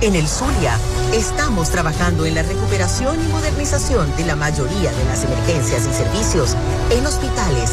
En 0.00 0.14
el 0.14 0.28
Zulia, 0.28 0.78
estamos 1.12 1.70
trabajando 1.70 2.24
en 2.24 2.36
la 2.36 2.44
recuperación 2.44 3.20
y 3.20 3.32
modernización 3.32 4.14
de 4.16 4.26
la 4.26 4.36
mayoría 4.36 4.92
de 4.92 5.04
las 5.06 5.24
emergencias 5.24 5.88
y 5.88 5.92
servicios 5.92 6.54
en 6.90 7.04
hospitales, 7.04 7.72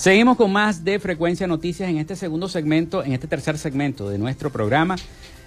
Seguimos 0.00 0.38
con 0.38 0.50
más 0.50 0.82
de 0.82 0.98
Frecuencia 0.98 1.46
Noticias 1.46 1.90
en 1.90 1.98
este 1.98 2.16
segundo 2.16 2.48
segmento, 2.48 3.04
en 3.04 3.12
este 3.12 3.26
tercer 3.26 3.58
segmento 3.58 4.08
de 4.08 4.16
nuestro 4.16 4.48
programa, 4.50 4.96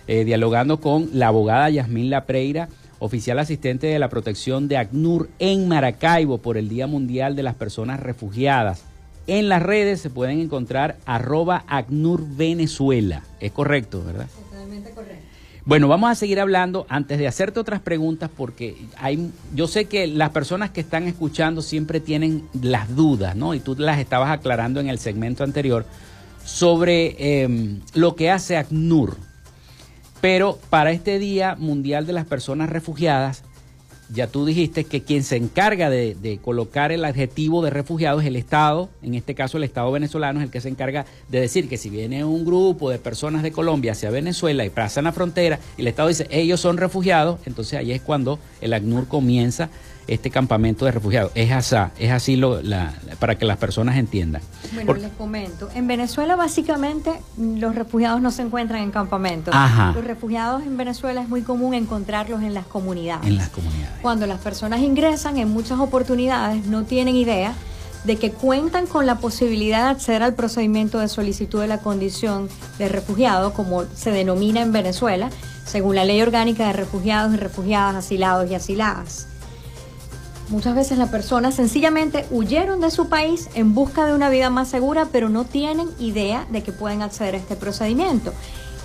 eh, 0.06 0.26
dialogando 0.26 0.80
con 0.80 1.10
la 1.12 1.30
abogada 1.30 1.72
Yasmín 1.72 2.12
Lapreira, 2.12 2.70
oficial 3.00 3.40
asistente 3.40 3.88
de 3.88 3.98
la 3.98 4.10
protección 4.10 4.68
de 4.68 4.78
ACNUR 4.78 5.28
en 5.40 5.68
Maracaibo 5.68 6.38
por 6.38 6.58
el 6.58 6.70
Día 6.70 6.86
Mundial 6.86 7.36
de 7.36 7.42
las 7.42 7.56
Personas 7.56 8.00
Refugiadas. 8.00 8.84
En 9.26 9.50
las 9.50 9.64
redes 9.64 10.02
se 10.02 10.12
pueden 10.12 10.40
encontrar 10.40 10.98
arroba 11.08 11.66
ACNUR 11.68 12.24
Venezuela. 12.24 13.24
Es 13.40 13.52
correcto, 13.54 14.04
¿verdad? 14.06 14.28
Totalmente 14.52 14.92
correcto. 14.92 15.33
Bueno, 15.66 15.88
vamos 15.88 16.12
a 16.12 16.16
seguir 16.16 16.42
hablando 16.42 16.86
antes 16.90 17.18
de 17.18 17.26
hacerte 17.26 17.58
otras 17.58 17.80
preguntas 17.80 18.30
porque 18.36 18.76
hay, 18.98 19.32
yo 19.56 19.68
sé 19.68 19.86
que 19.86 20.08
las 20.08 20.32
personas 20.32 20.72
que 20.72 20.82
están 20.82 21.08
escuchando 21.08 21.62
siempre 21.62 22.02
tienen 22.02 22.50
las 22.62 22.94
dudas, 22.98 23.38
¿no? 23.38 23.54
Y 23.54 23.62
tú 23.62 23.74
las 23.78 24.00
estabas 24.00 24.30
aclarando 24.32 24.82
en 24.82 24.90
el 24.90 25.00
segmento 25.00 25.46
anterior 25.46 25.86
sobre 26.44 27.44
em, 27.44 27.80
lo 27.94 28.18
que 28.18 28.30
hace 28.30 28.58
ACNUR. 28.58 29.16
Pero 30.20 30.60
para 30.70 30.92
este 30.92 31.18
Día 31.18 31.56
Mundial 31.58 32.06
de 32.06 32.14
las 32.14 32.26
Personas 32.26 32.70
Refugiadas, 32.70 33.46
ya 34.10 34.28
tú 34.28 34.46
dijiste 34.46 34.84
que 34.84 35.02
quien 35.02 35.24
se 35.24 35.38
encarga 35.38 35.90
de, 35.90 36.40
colocar 36.44 36.92
el 36.92 37.06
adjetivo 37.06 37.64
de 37.64 37.70
refugiado 37.70 38.20
es 38.20 38.28
el 38.28 38.36
Estado, 38.36 38.90
en 39.02 39.16
este 39.16 39.36
caso 39.36 39.58
el 39.58 39.64
Estado 39.64 39.92
venezolano 39.92 40.40
es 40.40 40.46
el 40.46 40.52
que 40.52 40.62
se 40.62 40.70
encarga 40.70 41.06
de 41.30 41.40
decir 41.40 41.70
que 41.70 41.78
si 41.78 41.90
viene 41.90 42.24
un 42.26 42.46
grupo 42.46 42.90
de 42.90 43.00
personas 43.00 43.44
de 43.44 43.52
Colombia 43.52 43.94
hacia 43.94 44.10
Venezuela 44.10 44.66
y 44.66 44.70
pasan 44.70 45.06
la 45.06 45.12
frontera 45.12 45.60
y 45.78 45.82
el 45.82 45.88
Estado 45.88 46.10
dice 46.10 46.28
ellos 46.30 46.60
son 46.60 46.78
refugiados, 46.78 47.40
entonces 47.46 47.80
ahí 47.80 47.92
es 47.92 48.02
cuando 48.02 48.40
el 48.62 48.74
ACNUR 48.74 49.08
comienza 49.08 49.70
este 50.08 50.30
campamento 50.30 50.86
de 50.86 50.92
refugiados. 50.92 51.32
Es 51.36 51.52
así, 51.52 51.76
es 52.00 52.12
así 52.12 52.36
lo, 52.36 52.60
para 53.20 53.38
que 53.38 53.46
las 53.46 53.58
personas 53.58 53.98
entiendan. 53.98 54.42
Bueno, 54.74 54.94
les 54.96 55.12
comento. 55.12 55.70
En 55.76 55.88
Venezuela 55.88 56.36
básicamente 56.36 57.12
los 57.38 57.76
refugiados 57.76 58.22
no 58.22 58.32
se 58.32 58.42
encuentran 58.42 58.82
en 58.82 58.92
campamentos. 58.92 59.54
Los 59.96 60.04
refugiados 60.04 60.64
en 60.64 60.78
Venezuela 60.78 61.22
es 61.22 61.30
muy 61.30 61.42
común 61.42 61.74
encontrarlos 61.74 62.42
en 62.42 62.54
las 62.54 62.66
comunidades. 62.66 63.28
En 63.28 63.38
las 63.38 63.50
comunidades. 63.50 64.00
Cuando 64.02 64.28
las 64.28 64.40
personas 64.40 64.82
ingresan 64.82 65.38
en 65.38 65.50
muchas 65.50 65.80
oportunidades 65.80 66.66
no 66.66 66.84
tienen 66.84 67.16
idea 67.16 67.54
de 68.04 68.18
que 68.18 68.32
cuentan 68.32 68.86
con 68.86 69.06
la 69.06 69.16
posibilidad 69.16 69.86
de 69.86 69.92
acceder 69.92 70.24
al 70.24 70.34
procedimiento 70.34 71.00
de 71.00 71.08
solicitud 71.08 71.62
de 71.62 71.68
la 71.68 71.80
condición 71.80 72.50
de 72.78 72.90
refugiado, 72.90 73.54
como 73.54 73.86
se 73.96 74.12
denomina 74.12 74.62
en 74.62 74.74
Venezuela, 74.74 75.30
según 75.66 75.96
la 75.96 76.04
ley 76.04 76.22
orgánica 76.22 76.68
de 76.68 76.74
refugiados 76.74 77.34
y 77.34 77.38
refugiadas, 77.38 77.96
asilados 77.96 78.52
y 78.52 78.56
asiladas. 78.56 79.28
Muchas 80.50 80.76
veces 80.76 80.98
las 80.98 81.10
personas 81.10 81.56
sencillamente 81.56 82.26
huyeron 82.30 82.82
de 82.82 82.92
su 82.92 83.08
país 83.08 83.50
en 83.56 83.74
busca 83.74 84.06
de 84.06 84.14
una 84.14 84.30
vida 84.30 84.50
más 84.50 84.68
segura, 84.68 85.08
pero 85.12 85.30
no 85.30 85.46
tienen 85.46 85.88
idea 86.00 86.46
de 86.52 86.62
que 86.62 86.74
pueden 86.74 87.02
acceder 87.02 87.36
a 87.36 87.38
este 87.38 87.56
procedimiento. 87.56 88.34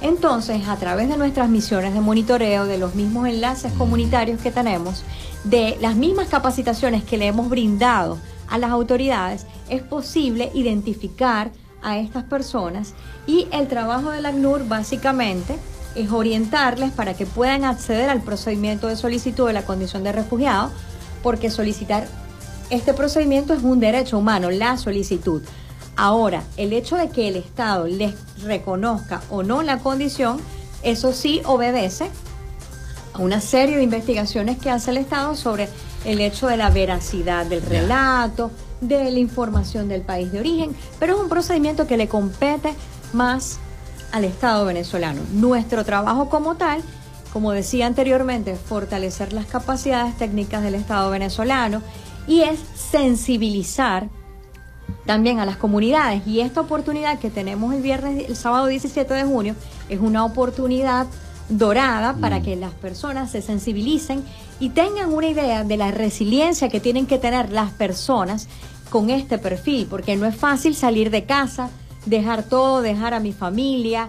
Entonces, 0.01 0.69
a 0.69 0.77
través 0.77 1.09
de 1.09 1.17
nuestras 1.17 1.49
misiones 1.49 1.93
de 1.93 2.01
monitoreo, 2.01 2.67
de 2.67 2.79
los 2.79 2.95
mismos 2.95 3.27
enlaces 3.27 3.73
comunitarios 3.73 4.41
que 4.41 4.53
tenemos, 4.53 5.03
de 5.43 5.77
las 5.81 5.97
mismas 5.97 6.29
capacitaciones 6.29 7.03
que 7.03 7.19
le 7.19 7.27
hemos 7.27 7.49
brindado 7.49 8.19
a 8.49 8.59
las 8.59 8.71
autoridades, 8.71 9.45
es 9.69 9.83
posible 9.83 10.53
identificar 10.55 11.51
a 11.83 11.99
estas 11.99 12.25
personas 12.25 12.95
y 13.27 13.47
el 13.53 13.69
trabajo 13.69 14.11
del 14.11 14.27
ACNUR 14.27 14.67
básicamente 14.67 15.59
es 15.95 16.11
orientarles 16.11 16.93
para 16.93 17.15
que 17.15 17.27
puedan 17.27 17.65
acceder 17.65 18.11
al 18.11 18.21
procedimiento 18.21 18.87
de 18.89 18.97
solicitud 18.97 19.47
de 19.47 19.53
la 19.53 19.65
condición 19.65 20.05
de 20.05 20.13
refugiado 20.13 20.71
porque 21.23 21.51
solicitar 21.51 22.07
este 22.71 22.95
procedimiento 22.95 23.55
es 23.55 23.63
un 23.63 23.81
derecho 23.81 24.19
humano, 24.19 24.51
la 24.51 24.77
solicitud. 24.77 25.43
Ahora, 25.97 26.45
el 26.57 26.73
hecho 26.73 26.97
de 26.97 27.09
que 27.09 27.29
el 27.29 27.37
Estado 27.37 27.87
les 27.87 28.15
reconozca 28.43 29.23
o 29.31 29.43
no 29.43 29.63
la 29.63 29.79
condición, 29.79 30.39
eso 30.83 31.13
sí 31.13 31.41
obedece 31.45 32.11
a 33.15 33.19
una 33.19 33.41
serie 33.41 33.77
de 33.77 33.83
investigaciones 33.83 34.59
que 34.59 34.71
hace 34.71 34.91
el 34.91 34.99
Estado 34.99 35.35
sobre 35.35 35.69
el 36.05 36.21
hecho 36.21 36.47
de 36.47 36.57
la 36.57 36.71
veracidad 36.71 37.47
del 37.47 37.63
relato, 37.63 38.51
de 38.81 39.11
la 39.11 39.19
información 39.19 39.89
del 39.89 40.03
país 40.03 40.31
de 40.31 40.41
origen, 40.41 40.77
pero 41.01 41.17
es 41.17 41.21
un 41.21 41.29
procedimiento 41.29 41.87
que 41.87 41.97
le 41.97 42.07
compete 42.07 42.75
más 43.13 43.59
al 44.13 44.25
Estado 44.25 44.65
venezolano. 44.65 45.23
Nuestro 45.33 45.85
trabajo 45.85 46.29
como 46.29 46.57
tal 46.57 46.83
como 47.33 47.53
decía 47.53 47.87
anteriormente, 47.87 48.55
fortalecer 48.57 49.33
las 49.33 49.47
capacidades 49.47 50.17
técnicas 50.17 50.63
del 50.63 50.75
Estado 50.75 51.11
venezolano 51.11 51.83
y 52.27 52.41
es 52.41 52.59
sensibilizar 52.75 54.09
también 55.07 55.39
a 55.39 55.47
las 55.47 55.57
comunidades. 55.57 56.27
Y 56.27 56.41
esta 56.41 56.61
oportunidad 56.61 57.19
que 57.19 57.31
tenemos 57.31 57.75
el 57.75 57.83
viernes, 57.83 58.29
el 58.29 58.37
sábado 58.37 58.67
17 58.67 59.13
de 59.13 59.25
junio, 59.25 59.55
es 59.89 60.01
una 60.01 60.25
oportunidad 60.25 61.07
dorada 61.49 62.15
para 62.15 62.41
mm. 62.41 62.43
que 62.43 62.57
las 62.57 62.73
personas 62.75 63.31
se 63.31 63.41
sensibilicen 63.43 64.23
y 64.61 64.71
tengan 64.71 65.13
una 65.13 65.29
idea 65.29 65.65
de 65.65 65.77
la 65.77 65.91
resiliencia 65.91 66.69
que 66.69 66.81
tienen 66.81 67.07
que 67.07 67.19
tener 67.19 67.51
las 67.51 67.73
personas 67.73 68.49
con 68.91 69.11
este 69.11 69.39
perfil, 69.39 69.87
porque 69.89 70.17
no 70.17 70.27
es 70.27 70.35
fácil 70.35 70.75
salir 70.75 71.11
de 71.11 71.25
casa, 71.25 71.71
dejar 72.07 72.43
todo, 72.43 72.83
dejar 72.83 73.15
a 73.15 73.21
mi 73.21 73.33
familia, 73.33 74.09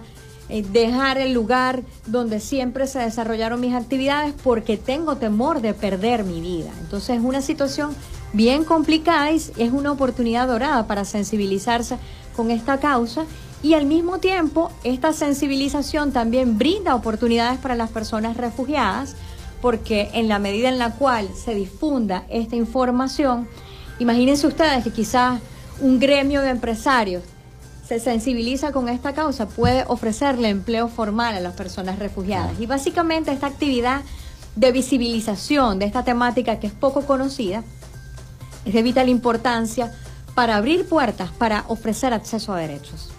dejar 0.72 1.18
el 1.18 1.32
lugar 1.32 1.82
donde 2.06 2.40
siempre 2.40 2.86
se 2.86 2.98
desarrollaron 2.98 3.60
mis 3.60 3.74
actividades 3.74 4.34
porque 4.42 4.76
tengo 4.76 5.16
temor 5.16 5.60
de 5.60 5.74
perder 5.74 6.24
mi 6.24 6.40
vida. 6.40 6.70
Entonces 6.80 7.18
es 7.18 7.22
una 7.22 7.40
situación 7.40 7.94
bien 8.32 8.64
complicada 8.64 9.30
y 9.30 9.36
es 9.36 9.72
una 9.72 9.92
oportunidad 9.92 10.48
dorada 10.48 10.86
para 10.86 11.04
sensibilizarse 11.04 11.96
con 12.36 12.50
esta 12.50 12.78
causa 12.78 13.24
y 13.62 13.74
al 13.74 13.86
mismo 13.86 14.18
tiempo 14.18 14.70
esta 14.84 15.12
sensibilización 15.12 16.12
también 16.12 16.58
brinda 16.58 16.94
oportunidades 16.94 17.58
para 17.58 17.74
las 17.74 17.90
personas 17.90 18.36
refugiadas 18.36 19.16
porque 19.60 20.10
en 20.14 20.28
la 20.28 20.38
medida 20.38 20.68
en 20.68 20.78
la 20.78 20.92
cual 20.92 21.28
se 21.34 21.54
difunda 21.54 22.24
esta 22.30 22.56
información, 22.56 23.46
imagínense 23.98 24.46
ustedes 24.46 24.82
que 24.82 24.90
quizás 24.90 25.40
un 25.80 25.98
gremio 25.98 26.40
de 26.40 26.50
empresarios 26.50 27.22
se 27.90 27.98
sensibiliza 27.98 28.70
con 28.70 28.88
esta 28.88 29.14
causa, 29.14 29.48
puede 29.48 29.84
ofrecerle 29.88 30.48
empleo 30.48 30.86
formal 30.86 31.34
a 31.34 31.40
las 31.40 31.54
personas 31.54 31.98
refugiadas. 31.98 32.52
Y 32.60 32.66
básicamente 32.66 33.32
esta 33.32 33.48
actividad 33.48 34.02
de 34.54 34.70
visibilización 34.70 35.80
de 35.80 35.86
esta 35.86 36.04
temática 36.04 36.60
que 36.60 36.68
es 36.68 36.72
poco 36.72 37.04
conocida 37.04 37.64
es 38.64 38.74
de 38.74 38.82
vital 38.84 39.08
importancia 39.08 39.92
para 40.36 40.54
abrir 40.54 40.84
puertas, 40.84 41.32
para 41.32 41.64
ofrecer 41.66 42.14
acceso 42.14 42.52
a 42.52 42.58
derechos. 42.58 43.10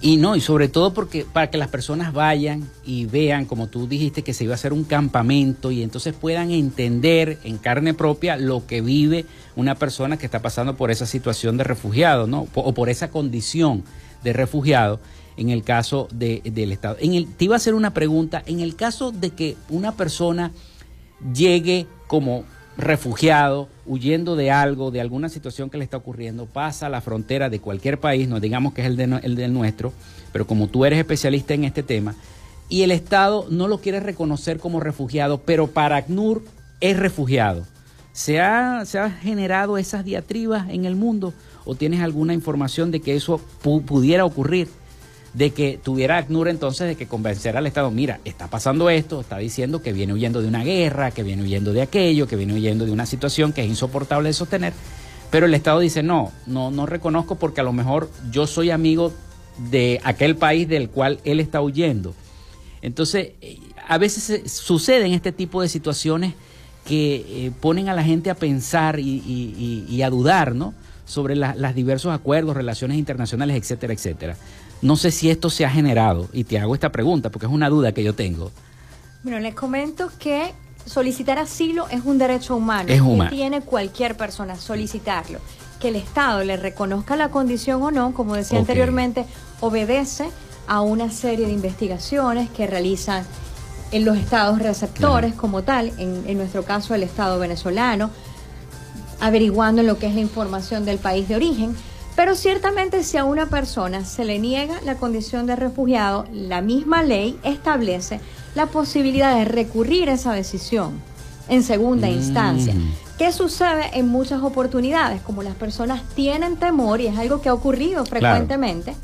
Y 0.00 0.16
no, 0.16 0.36
y 0.36 0.40
sobre 0.40 0.68
todo 0.68 0.94
porque 0.94 1.24
para 1.24 1.50
que 1.50 1.58
las 1.58 1.68
personas 1.68 2.12
vayan 2.12 2.70
y 2.84 3.06
vean, 3.06 3.46
como 3.46 3.66
tú 3.66 3.88
dijiste, 3.88 4.22
que 4.22 4.32
se 4.32 4.44
iba 4.44 4.52
a 4.52 4.54
hacer 4.54 4.72
un 4.72 4.84
campamento 4.84 5.72
y 5.72 5.82
entonces 5.82 6.14
puedan 6.14 6.52
entender 6.52 7.38
en 7.42 7.58
carne 7.58 7.94
propia 7.94 8.36
lo 8.36 8.64
que 8.64 8.80
vive 8.80 9.26
una 9.56 9.74
persona 9.74 10.18
que 10.18 10.26
está 10.26 10.40
pasando 10.40 10.76
por 10.76 10.92
esa 10.92 11.06
situación 11.06 11.56
de 11.56 11.64
refugiado, 11.64 12.28
¿no? 12.28 12.46
O 12.54 12.74
por 12.74 12.90
esa 12.90 13.10
condición 13.10 13.82
de 14.24 14.32
refugiado 14.32 14.98
en 15.36 15.50
el 15.50 15.62
caso 15.62 16.08
de, 16.12 16.42
del 16.44 16.72
Estado. 16.72 16.96
Te 16.96 17.44
iba 17.44 17.54
a 17.54 17.56
hacer 17.56 17.74
una 17.74 17.94
pregunta, 17.94 18.42
en 18.46 18.60
el 18.60 18.76
caso 18.76 19.12
de 19.12 19.30
que 19.30 19.56
una 19.68 19.92
persona 19.92 20.52
llegue 21.32 21.86
como 22.06 22.44
refugiado, 22.76 23.68
huyendo 23.86 24.36
de 24.36 24.50
algo, 24.50 24.90
de 24.90 25.00
alguna 25.00 25.28
situación 25.28 25.70
que 25.70 25.78
le 25.78 25.84
está 25.84 25.96
ocurriendo, 25.96 26.46
pasa 26.46 26.86
a 26.86 26.90
la 26.90 27.00
frontera 27.00 27.48
de 27.48 27.60
cualquier 27.60 28.00
país, 28.00 28.28
no 28.28 28.40
digamos 28.40 28.74
que 28.74 28.82
es 28.82 28.88
el, 28.88 28.96
de, 28.96 29.20
el 29.22 29.36
del 29.36 29.52
nuestro, 29.52 29.92
pero 30.32 30.46
como 30.46 30.66
tú 30.68 30.84
eres 30.84 30.98
especialista 30.98 31.54
en 31.54 31.64
este 31.64 31.82
tema, 31.82 32.14
y 32.68 32.82
el 32.82 32.90
Estado 32.90 33.46
no 33.50 33.68
lo 33.68 33.78
quiere 33.78 34.00
reconocer 34.00 34.58
como 34.58 34.80
refugiado, 34.80 35.38
pero 35.42 35.68
para 35.68 35.96
ACNUR 35.96 36.42
es 36.80 36.96
refugiado. 36.96 37.64
¿Se 38.12 38.40
ha, 38.40 38.84
¿Se 38.86 38.98
ha 38.98 39.10
generado 39.10 39.76
esas 39.76 40.04
diatribas 40.04 40.70
en 40.70 40.84
el 40.84 40.96
mundo 40.96 41.34
o 41.64 41.74
tienes 41.74 42.00
alguna 42.00 42.34
información 42.34 42.90
de 42.90 43.00
que 43.00 43.16
eso 43.16 43.40
pudiera 43.62 44.24
ocurrir? 44.24 44.68
de 45.34 45.50
que 45.50 45.80
tuviera 45.82 46.16
ACNUR 46.16 46.46
entonces 46.46 46.86
de 46.86 46.94
que 46.94 47.08
convencer 47.08 47.56
al 47.56 47.66
Estado, 47.66 47.90
mira, 47.90 48.20
está 48.24 48.46
pasando 48.46 48.88
esto, 48.88 49.20
está 49.20 49.38
diciendo 49.38 49.82
que 49.82 49.92
viene 49.92 50.12
huyendo 50.12 50.40
de 50.40 50.46
una 50.46 50.62
guerra, 50.62 51.10
que 51.10 51.24
viene 51.24 51.42
huyendo 51.42 51.72
de 51.72 51.82
aquello, 51.82 52.28
que 52.28 52.36
viene 52.36 52.54
huyendo 52.54 52.86
de 52.86 52.92
una 52.92 53.04
situación 53.04 53.52
que 53.52 53.62
es 53.62 53.68
insoportable 53.68 54.28
de 54.28 54.32
sostener, 54.32 54.72
pero 55.32 55.46
el 55.46 55.54
Estado 55.54 55.80
dice, 55.80 56.04
no, 56.04 56.30
no, 56.46 56.70
no 56.70 56.86
reconozco 56.86 57.34
porque 57.34 57.60
a 57.60 57.64
lo 57.64 57.72
mejor 57.72 58.08
yo 58.30 58.46
soy 58.46 58.70
amigo 58.70 59.12
de 59.70 60.00
aquel 60.04 60.36
país 60.36 60.68
del 60.68 60.88
cual 60.88 61.18
él 61.24 61.40
está 61.40 61.60
huyendo. 61.60 62.14
Entonces, 62.82 63.32
eh, 63.40 63.58
a 63.88 63.98
veces 63.98 64.52
suceden 64.52 65.12
este 65.12 65.32
tipo 65.32 65.62
de 65.62 65.68
situaciones 65.68 66.34
que 66.86 67.46
eh, 67.46 67.52
ponen 67.60 67.88
a 67.88 67.94
la 67.94 68.04
gente 68.04 68.30
a 68.30 68.34
pensar 68.34 69.00
y, 69.00 70.02
a 70.02 70.10
dudar, 70.10 70.54
¿no? 70.54 70.74
Sobre 71.04 71.36
los 71.36 71.74
diversos 71.74 72.12
acuerdos, 72.12 72.56
relaciones 72.56 72.98
internacionales, 72.98 73.56
etcétera, 73.56 73.92
etcétera. 73.92 74.36
No 74.82 74.96
sé 74.96 75.10
si 75.10 75.30
esto 75.30 75.50
se 75.50 75.64
ha 75.64 75.70
generado 75.70 76.28
y 76.32 76.44
te 76.44 76.58
hago 76.58 76.74
esta 76.74 76.92
pregunta 76.92 77.30
porque 77.30 77.46
es 77.46 77.52
una 77.52 77.68
duda 77.68 77.92
que 77.92 78.02
yo 78.02 78.14
tengo. 78.14 78.50
Bueno, 79.22 79.38
les 79.38 79.54
comento 79.54 80.10
que 80.18 80.52
solicitar 80.84 81.38
asilo 81.38 81.88
es 81.88 82.04
un 82.04 82.18
derecho 82.18 82.56
humano. 82.56 82.90
Es 82.90 83.00
humano. 83.00 83.30
Que 83.30 83.36
tiene 83.36 83.60
cualquier 83.62 84.16
persona 84.16 84.56
solicitarlo. 84.56 85.38
Que 85.80 85.88
el 85.88 85.96
Estado 85.96 86.44
le 86.44 86.56
reconozca 86.56 87.16
la 87.16 87.30
condición 87.30 87.82
o 87.82 87.90
no, 87.90 88.12
como 88.12 88.34
decía 88.34 88.58
anteriormente, 88.58 89.24
obedece 89.60 90.28
a 90.66 90.80
una 90.80 91.10
serie 91.10 91.46
de 91.46 91.52
investigaciones 91.52 92.50
que 92.50 92.66
realizan 92.66 93.24
en 93.90 94.04
los 94.04 94.16
estados 94.16 94.58
receptores 94.58 95.34
como 95.34 95.62
tal, 95.62 95.92
en, 95.98 96.24
en, 96.26 96.36
nuestro 96.36 96.64
caso 96.64 96.94
el 96.94 97.02
Estado 97.02 97.38
venezolano, 97.38 98.10
averiguando 99.24 99.82
lo 99.82 99.98
que 99.98 100.06
es 100.06 100.14
la 100.14 100.20
información 100.20 100.84
del 100.84 100.98
país 100.98 101.26
de 101.28 101.36
origen, 101.36 101.74
pero 102.14 102.34
ciertamente 102.34 103.02
si 103.02 103.16
a 103.16 103.24
una 103.24 103.46
persona 103.46 104.04
se 104.04 104.26
le 104.26 104.38
niega 104.38 104.78
la 104.84 104.96
condición 104.96 105.46
de 105.46 105.56
refugiado, 105.56 106.26
la 106.30 106.60
misma 106.60 107.02
ley 107.02 107.38
establece 107.42 108.20
la 108.54 108.66
posibilidad 108.66 109.34
de 109.34 109.46
recurrir 109.46 110.10
a 110.10 110.12
esa 110.12 110.34
decisión 110.34 111.00
en 111.48 111.62
segunda 111.62 112.06
mm. 112.06 112.12
instancia. 112.12 112.74
¿Qué 113.16 113.32
sucede 113.32 113.98
en 113.98 114.08
muchas 114.08 114.42
oportunidades? 114.42 115.22
Como 115.22 115.42
las 115.42 115.54
personas 115.54 116.02
tienen 116.14 116.58
temor, 116.58 117.00
y 117.00 117.06
es 117.06 117.16
algo 117.16 117.40
que 117.40 117.48
ha 117.48 117.54
ocurrido 117.54 118.04
frecuentemente, 118.04 118.94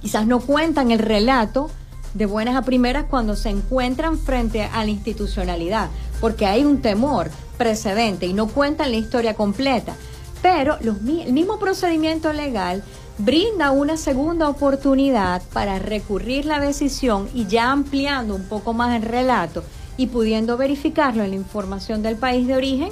quizás 0.00 0.26
no 0.26 0.40
cuentan 0.40 0.92
el 0.92 0.98
relato 0.98 1.70
de 2.14 2.24
buenas 2.24 2.56
a 2.56 2.62
primeras 2.62 3.04
cuando 3.04 3.36
se 3.36 3.50
encuentran 3.50 4.18
frente 4.18 4.62
a 4.62 4.82
la 4.82 4.90
institucionalidad, 4.90 5.90
porque 6.22 6.46
hay 6.46 6.64
un 6.64 6.80
temor 6.80 7.30
precedente 7.60 8.24
y 8.24 8.32
no 8.32 8.48
cuentan 8.48 8.90
la 8.90 8.96
historia 8.96 9.34
completa. 9.34 9.94
Pero 10.40 10.78
el 10.78 10.94
mismo 11.30 11.58
procedimiento 11.58 12.32
legal 12.32 12.82
brinda 13.18 13.70
una 13.70 13.98
segunda 13.98 14.48
oportunidad 14.48 15.42
para 15.52 15.78
recurrir 15.78 16.46
la 16.46 16.58
decisión 16.58 17.28
y 17.34 17.46
ya 17.48 17.70
ampliando 17.70 18.34
un 18.34 18.44
poco 18.44 18.72
más 18.72 18.96
el 18.96 19.02
relato 19.02 19.62
y 19.98 20.06
pudiendo 20.06 20.56
verificarlo 20.56 21.22
en 21.22 21.32
la 21.32 21.36
información 21.36 22.02
del 22.02 22.16
país 22.16 22.46
de 22.46 22.56
origen, 22.56 22.88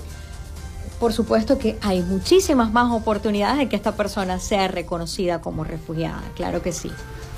por 1.00 1.14
supuesto 1.14 1.56
que 1.56 1.78
hay 1.80 2.02
muchísimas 2.02 2.70
más 2.70 2.92
oportunidades 2.92 3.56
de 3.56 3.70
que 3.70 3.76
esta 3.76 3.96
persona 3.96 4.38
sea 4.38 4.68
reconocida 4.68 5.40
como 5.40 5.64
refugiada, 5.64 6.22
claro 6.36 6.60
que 6.60 6.72
sí. 6.72 6.90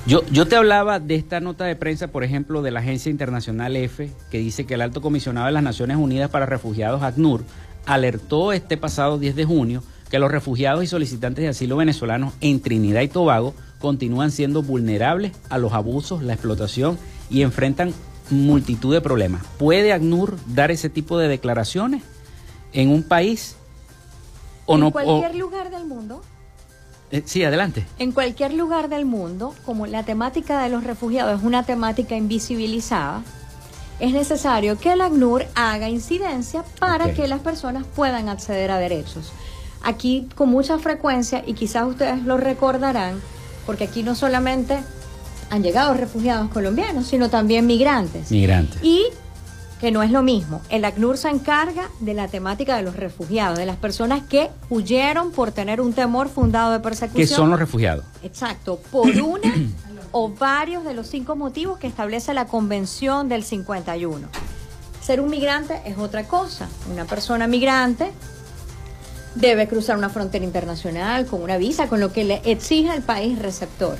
Yo, 0.07 0.25
yo 0.29 0.47
te 0.47 0.57
hablaba 0.57 0.99
de 0.99 1.15
esta 1.15 1.41
nota 1.41 1.65
de 1.65 1.77
prensa, 1.77 2.09
por 2.09 2.25
ejemplo, 2.25 2.63
de 2.63 2.71
la 2.71 2.81
Agencia 2.81 3.11
Internacional 3.11 3.77
EFE, 3.77 4.11
que 4.31 4.39
dice 4.39 4.65
que 4.65 4.75
el 4.75 4.81
Alto 4.81 5.03
Comisionado 5.03 5.47
de 5.47 5.53
las 5.53 5.63
Naciones 5.63 5.99
Unidas 5.99 6.31
para 6.31 6.47
Refugiados, 6.47 7.03
ACNUR, 7.03 7.45
alertó 7.87 8.53
este 8.53 8.77
pasado 8.77 9.19
10 9.19 9.37
de 9.37 9.45
junio 9.45 9.83
que 10.11 10.19
los 10.19 10.31
refugiados 10.31 10.83
y 10.83 10.87
solicitantes 10.87 11.43
de 11.43 11.49
asilo 11.49 11.77
venezolanos 11.77 12.35
en 12.41 12.61
Trinidad 12.61 13.03
y 13.03 13.09
Tobago 13.09 13.55
continúan 13.79 14.31
siendo 14.31 14.63
vulnerables 14.63 15.33
a 15.49 15.59
los 15.59 15.73
abusos, 15.73 16.23
la 16.23 16.33
explotación 16.33 16.99
y 17.31 17.43
enfrentan 17.43 17.95
multitud 18.31 18.93
de 18.93 19.01
problemas. 19.01 19.45
¿Puede 19.59 19.93
ACNUR 19.93 20.37
dar 20.47 20.71
ese 20.71 20.89
tipo 20.89 21.19
de 21.19 21.29
declaraciones 21.29 22.03
en 22.73 22.91
un 22.91 23.03
país 23.03 23.57
o 24.67 24.75
en 24.75 24.81
no? 24.81 24.87
En 24.87 24.93
cualquier 24.93 25.37
lugar 25.37 25.71
del 25.71 25.87
mundo. 25.87 26.23
Eh, 27.11 27.23
sí, 27.25 27.43
adelante. 27.45 27.87
En 27.99 28.13
cualquier 28.13 28.53
lugar 28.53 28.89
del 28.89 29.05
mundo, 29.05 29.55
como 29.65 29.87
la 29.87 30.05
temática 30.05 30.63
de 30.63 30.71
los 30.71 30.85
refugiados 30.85 31.41
es 31.41 31.45
una 31.45 31.65
temática 31.65 32.17
invisibilizada, 32.17 33.23
es 33.99 34.13
necesario 34.13 34.79
que 34.79 34.93
el 34.93 35.01
ACNUR 35.01 35.47
haga 35.55 35.89
incidencia 35.89 36.65
para 36.79 37.13
que 37.13 37.29
las 37.29 37.41
personas 37.41 37.85
puedan 37.95 38.29
acceder 38.29 38.71
a 38.71 38.79
derechos 38.79 39.33
aquí 39.83 40.29
con 40.35 40.49
mucha 40.49 40.79
frecuencia, 40.79 41.43
y 41.47 41.55
quizás 41.55 41.87
ustedes 41.87 42.23
lo 42.25 42.37
recordarán, 42.37 43.21
porque 43.67 43.85
aquí 43.85 44.03
no 44.03 44.15
solamente 44.15 44.79
han 45.51 45.63
llegado 45.63 45.95
refugiados 45.95 46.51
colombianos, 46.51 47.07
sino 47.07 47.29
también 47.29 47.67
migrantes. 47.67 48.31
Migrantes. 48.31 48.83
Y 48.83 49.05
que 49.81 49.91
no 49.91 50.03
es 50.03 50.11
lo 50.11 50.22
mismo. 50.22 50.61
El 50.68 50.85
ACNUR 50.85 51.16
se 51.16 51.31
encarga 51.31 51.89
de 52.01 52.12
la 52.12 52.28
temática 52.28 52.76
de 52.76 52.83
los 52.83 52.97
refugiados, 52.97 53.59
de 53.59 53.66
las 53.66 53.76
personas 53.76 54.22
que 54.22 54.51
huyeron 54.68 55.33
por 55.33 55.53
tener 55.53 55.81
un 55.81 55.95
temor 55.95 56.28
fundado 56.28 56.72
de 56.72 56.81
persecución. 56.81 57.26
¿Qué 57.26 57.35
son 57.35 57.51
los 57.51 57.59
refugiados? 57.59 58.05
Exacto, 58.22 58.78
por 58.93 59.09
una 59.22 59.53
o 60.12 60.28
varios 60.28 60.85
de 60.85 60.93
los 60.93 61.07
cinco 61.07 61.35
motivos 61.35 61.78
que 61.78 61.87
establece 61.87 62.35
la 62.35 62.47
Convención 62.47 63.28
del 63.28 63.43
51. 63.43 64.28
Ser 65.01 65.20
un 65.20 65.31
migrante 65.31 65.81
es 65.87 65.97
otra 65.97 66.24
cosa. 66.24 66.68
Una 66.93 67.07
persona 67.07 67.47
migrante 67.47 68.12
debe 69.35 69.66
cruzar 69.66 69.97
una 69.97 70.11
frontera 70.11 70.45
internacional 70.45 71.26
con 71.26 71.43
una 71.43 71.57
visa, 71.57 71.89
con 71.89 72.01
lo 72.01 72.12
que 72.12 72.24
le 72.24 72.43
exige 72.45 72.95
el 72.95 73.03
país 73.03 73.39
receptor. 73.39 73.97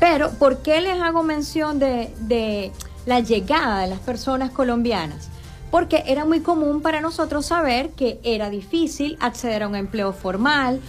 Pero, 0.00 0.30
¿por 0.32 0.62
qué 0.62 0.80
les 0.80 1.00
hago 1.00 1.22
mención 1.22 1.78
de, 1.78 2.12
de 2.20 2.72
la 3.06 3.20
llegada 3.20 3.80
de 3.80 3.88
las 3.88 4.00
personas 4.00 4.50
colombianas? 4.50 5.28
Porque 5.70 6.02
era 6.06 6.24
muy 6.24 6.40
común 6.40 6.82
para 6.82 7.00
nosotros 7.00 7.46
saber 7.46 7.90
que 7.90 8.18
era 8.24 8.50
difícil 8.50 9.16
acceder 9.20 9.62
a 9.62 9.68
un 9.68 9.76
empleo 9.76 10.12
formal, 10.12 10.80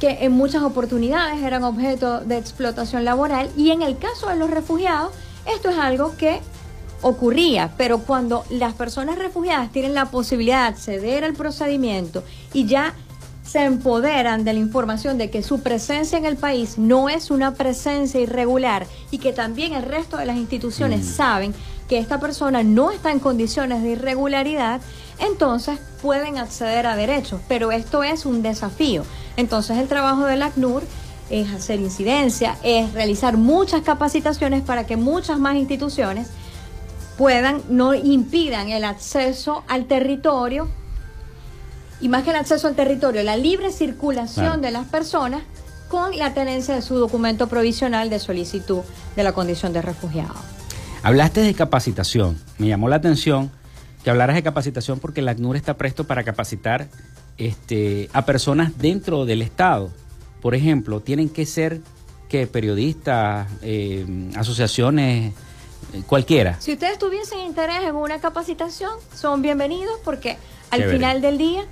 que 0.00 0.24
en 0.24 0.32
muchas 0.32 0.62
oportunidades 0.62 1.42
eran 1.42 1.64
objeto 1.64 2.20
de 2.20 2.38
explotación 2.38 3.04
laboral 3.04 3.50
y 3.56 3.70
en 3.70 3.82
el 3.82 3.96
caso 3.98 4.28
de 4.28 4.36
los 4.36 4.50
refugiados, 4.50 5.12
esto 5.46 5.70
es 5.70 5.78
algo 5.78 6.16
que 6.16 6.40
ocurría, 7.02 7.74
pero 7.76 7.98
cuando 7.98 8.44
las 8.50 8.72
personas 8.72 9.18
refugiadas 9.18 9.70
tienen 9.70 9.94
la 9.94 10.06
posibilidad 10.06 10.62
de 10.62 10.68
acceder 10.68 11.22
al 11.22 11.34
procedimiento 11.34 12.24
y 12.52 12.66
ya 12.66 12.94
se 13.44 13.64
empoderan 13.64 14.44
de 14.44 14.54
la 14.54 14.58
información 14.58 15.18
de 15.18 15.30
que 15.30 15.42
su 15.42 15.60
presencia 15.60 16.18
en 16.18 16.24
el 16.24 16.36
país 16.36 16.78
no 16.78 17.08
es 17.08 17.30
una 17.30 17.54
presencia 17.54 18.20
irregular 18.20 18.86
y 19.10 19.18
que 19.18 19.32
también 19.32 19.74
el 19.74 19.82
resto 19.82 20.16
de 20.16 20.26
las 20.26 20.36
instituciones 20.36 21.00
mm. 21.00 21.16
saben 21.16 21.54
que 21.88 21.98
esta 21.98 22.18
persona 22.18 22.62
no 22.62 22.90
está 22.90 23.12
en 23.12 23.20
condiciones 23.20 23.82
de 23.82 23.90
irregularidad, 23.90 24.80
entonces 25.18 25.78
pueden 26.00 26.38
acceder 26.38 26.86
a 26.86 26.96
derechos. 26.96 27.40
Pero 27.46 27.70
esto 27.72 28.02
es 28.02 28.24
un 28.24 28.42
desafío. 28.42 29.04
Entonces 29.36 29.76
el 29.76 29.88
trabajo 29.88 30.24
del 30.24 30.42
ACNUR 30.42 30.82
es 31.28 31.52
hacer 31.52 31.80
incidencia, 31.80 32.56
es 32.62 32.92
realizar 32.92 33.36
muchas 33.36 33.82
capacitaciones 33.82 34.62
para 34.62 34.86
que 34.86 34.96
muchas 34.96 35.38
más 35.38 35.56
instituciones 35.56 36.28
puedan, 37.18 37.62
no 37.68 37.94
impidan 37.94 38.70
el 38.70 38.84
acceso 38.84 39.62
al 39.68 39.84
territorio 39.84 40.68
y 42.04 42.08
más 42.10 42.22
que 42.22 42.30
el 42.30 42.36
acceso 42.36 42.68
al 42.68 42.74
territorio, 42.74 43.22
la 43.22 43.34
libre 43.34 43.72
circulación 43.72 44.60
de 44.60 44.70
las 44.70 44.84
personas 44.84 45.42
con 45.88 46.14
la 46.18 46.34
tenencia 46.34 46.74
de 46.74 46.82
su 46.82 46.96
documento 46.96 47.48
provisional 47.48 48.10
de 48.10 48.18
solicitud 48.18 48.82
de 49.16 49.22
la 49.22 49.32
condición 49.32 49.72
de 49.72 49.80
refugiado. 49.80 50.34
Hablaste 51.02 51.40
de 51.40 51.54
capacitación. 51.54 52.38
Me 52.58 52.66
llamó 52.66 52.90
la 52.90 52.96
atención 52.96 53.50
que 54.02 54.10
hablaras 54.10 54.36
de 54.36 54.42
capacitación 54.42 55.00
porque 55.00 55.20
el 55.20 55.28
ACNUR 55.28 55.56
está 55.56 55.78
presto 55.78 56.04
para 56.04 56.24
capacitar 56.24 56.88
este, 57.38 58.10
a 58.12 58.26
personas 58.26 58.76
dentro 58.76 59.24
del 59.24 59.40
Estado. 59.40 59.90
Por 60.42 60.54
ejemplo, 60.54 61.00
tienen 61.00 61.30
que 61.30 61.46
ser 61.46 61.80
que 62.28 62.46
periodistas, 62.46 63.48
eh, 63.62 64.04
asociaciones, 64.36 65.32
eh, 65.94 66.02
cualquiera. 66.06 66.60
Si 66.60 66.74
ustedes 66.74 66.98
tuviesen 66.98 67.40
interés 67.40 67.82
en 67.82 67.94
una 67.94 68.20
capacitación, 68.20 68.92
son 69.14 69.40
bienvenidos 69.40 69.98
porque 70.04 70.36
al 70.70 70.84
final 70.84 71.22
del 71.22 71.38
día 71.38 71.64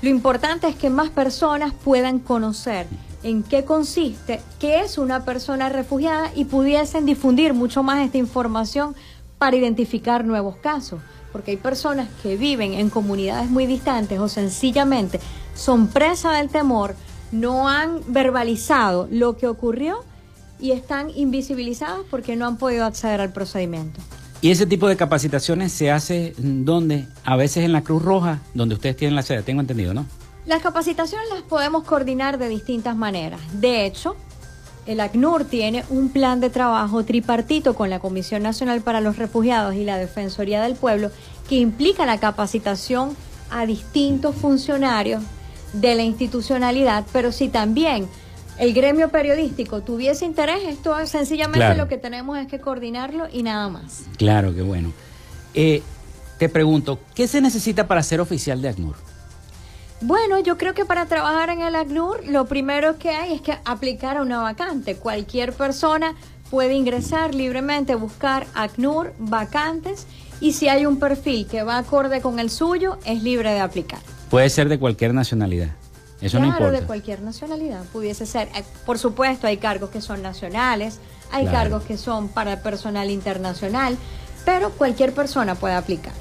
lo 0.00 0.08
importante 0.10 0.68
es 0.68 0.76
que 0.76 0.90
más 0.90 1.10
personas 1.10 1.72
puedan 1.72 2.20
conocer 2.20 2.86
en 3.24 3.42
qué 3.42 3.64
consiste, 3.64 4.40
qué 4.60 4.80
es 4.80 4.96
una 4.96 5.24
persona 5.24 5.68
refugiada 5.68 6.30
y 6.36 6.44
pudiesen 6.44 7.04
difundir 7.04 7.52
mucho 7.52 7.82
más 7.82 8.04
esta 8.04 8.18
información 8.18 8.94
para 9.38 9.56
identificar 9.56 10.24
nuevos 10.24 10.56
casos. 10.56 11.00
Porque 11.32 11.52
hay 11.52 11.56
personas 11.56 12.08
que 12.22 12.36
viven 12.36 12.74
en 12.74 12.90
comunidades 12.90 13.50
muy 13.50 13.66
distantes 13.66 14.20
o 14.20 14.28
sencillamente 14.28 15.18
son 15.54 15.88
presa 15.88 16.32
del 16.32 16.48
temor, 16.48 16.94
no 17.32 17.68
han 17.68 18.00
verbalizado 18.06 19.08
lo 19.10 19.36
que 19.36 19.48
ocurrió 19.48 20.04
y 20.60 20.70
están 20.70 21.10
invisibilizados 21.10 22.06
porque 22.08 22.36
no 22.36 22.46
han 22.46 22.56
podido 22.56 22.84
acceder 22.84 23.20
al 23.20 23.32
procedimiento. 23.32 24.00
Y 24.40 24.50
ese 24.50 24.66
tipo 24.66 24.88
de 24.88 24.96
capacitaciones 24.96 25.72
se 25.72 25.90
hace 25.90 26.32
donde, 26.38 27.06
a 27.24 27.36
veces 27.36 27.64
en 27.64 27.72
la 27.72 27.82
Cruz 27.82 28.02
Roja, 28.02 28.40
donde 28.54 28.76
ustedes 28.76 28.96
tienen 28.96 29.16
la 29.16 29.22
sede, 29.22 29.42
tengo 29.42 29.60
entendido, 29.60 29.94
¿no? 29.94 30.06
Las 30.46 30.62
capacitaciones 30.62 31.28
las 31.30 31.42
podemos 31.42 31.82
coordinar 31.82 32.38
de 32.38 32.48
distintas 32.48 32.96
maneras. 32.96 33.40
De 33.54 33.84
hecho, 33.84 34.16
el 34.86 35.00
ACNUR 35.00 35.44
tiene 35.44 35.84
un 35.90 36.08
plan 36.08 36.40
de 36.40 36.50
trabajo 36.50 37.04
tripartito 37.04 37.74
con 37.74 37.90
la 37.90 37.98
Comisión 37.98 38.42
Nacional 38.42 38.80
para 38.80 39.00
los 39.00 39.18
Refugiados 39.18 39.74
y 39.74 39.84
la 39.84 39.98
Defensoría 39.98 40.62
del 40.62 40.76
Pueblo 40.76 41.10
que 41.48 41.56
implica 41.56 42.06
la 42.06 42.18
capacitación 42.18 43.16
a 43.50 43.66
distintos 43.66 44.36
funcionarios 44.36 45.22
de 45.72 45.94
la 45.94 46.04
institucionalidad, 46.04 47.04
pero 47.12 47.32
si 47.32 47.48
también 47.48 48.08
el 48.58 48.74
gremio 48.74 49.08
periodístico 49.08 49.82
tuviese 49.82 50.24
interés, 50.24 50.64
esto 50.64 50.98
es 50.98 51.10
sencillamente 51.10 51.74
lo 51.74 51.88
que 51.88 51.98
tenemos 51.98 52.38
es 52.38 52.46
que 52.46 52.58
coordinarlo 52.60 53.28
y 53.32 53.42
nada 53.42 53.68
más. 53.68 54.04
Claro, 54.16 54.54
qué 54.54 54.62
bueno. 54.62 54.92
Eh, 55.54 55.82
te 56.38 56.48
pregunto, 56.48 56.98
¿qué 57.14 57.26
se 57.26 57.40
necesita 57.40 57.86
para 57.86 58.02
ser 58.02 58.20
oficial 58.20 58.60
de 58.62 58.68
ACNUR? 58.68 58.96
Bueno, 60.00 60.38
yo 60.38 60.56
creo 60.56 60.74
que 60.74 60.84
para 60.84 61.06
trabajar 61.06 61.50
en 61.50 61.62
el 61.62 61.74
ACNUR 61.74 62.26
lo 62.28 62.46
primero 62.46 62.98
que 62.98 63.10
hay 63.10 63.34
es 63.34 63.40
que 63.40 63.58
aplicar 63.64 64.16
a 64.16 64.22
una 64.22 64.40
vacante. 64.40 64.94
Cualquier 64.94 65.52
persona 65.52 66.14
puede 66.50 66.74
ingresar 66.74 67.34
libremente, 67.34 67.94
buscar 67.96 68.46
ACNUR 68.54 69.12
vacantes 69.18 70.06
y 70.40 70.52
si 70.52 70.68
hay 70.68 70.86
un 70.86 71.00
perfil 71.00 71.46
que 71.48 71.64
va 71.64 71.78
acorde 71.78 72.20
con 72.20 72.38
el 72.38 72.50
suyo, 72.50 72.98
es 73.04 73.22
libre 73.22 73.50
de 73.52 73.60
aplicar. 73.60 73.98
Puede 74.30 74.48
ser 74.50 74.68
de 74.68 74.78
cualquier 74.78 75.14
nacionalidad. 75.14 75.70
Eso 76.20 76.38
no 76.40 76.46
importa. 76.46 76.80
de 76.80 76.82
cualquier 76.82 77.22
nacionalidad 77.22 77.84
pudiese 77.92 78.26
ser. 78.26 78.48
Eh, 78.56 78.64
por 78.84 78.98
supuesto, 78.98 79.46
hay 79.46 79.58
cargos 79.58 79.90
que 79.90 80.00
son 80.00 80.22
nacionales, 80.22 80.98
hay 81.30 81.46
cargos 81.46 81.84
que 81.84 81.96
son 81.96 82.28
para 82.28 82.62
personal 82.62 83.10
internacional, 83.10 83.96
pero 84.44 84.70
cualquier 84.70 85.12
persona 85.12 85.54
puede 85.54 85.74
aplicar. 85.74 86.12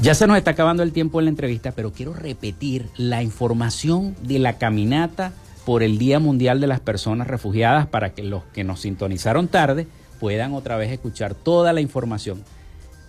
Ya 0.00 0.14
se 0.14 0.26
nos 0.26 0.38
está 0.38 0.52
acabando 0.52 0.82
el 0.82 0.92
tiempo 0.92 1.18
en 1.18 1.26
la 1.26 1.30
entrevista, 1.30 1.72
pero 1.72 1.92
quiero 1.92 2.14
repetir 2.14 2.88
la 2.96 3.22
información 3.22 4.14
de 4.22 4.38
la 4.38 4.56
caminata 4.56 5.32
por 5.64 5.82
el 5.82 5.98
Día 5.98 6.20
Mundial 6.20 6.60
de 6.60 6.68
las 6.68 6.80
Personas 6.80 7.26
Refugiadas 7.26 7.88
para 7.88 8.14
que 8.14 8.22
los 8.22 8.44
que 8.54 8.64
nos 8.64 8.80
sintonizaron 8.80 9.48
tarde 9.48 9.86
puedan 10.20 10.54
otra 10.54 10.76
vez 10.76 10.90
escuchar 10.92 11.34
toda 11.34 11.72
la 11.72 11.80
información. 11.80 12.42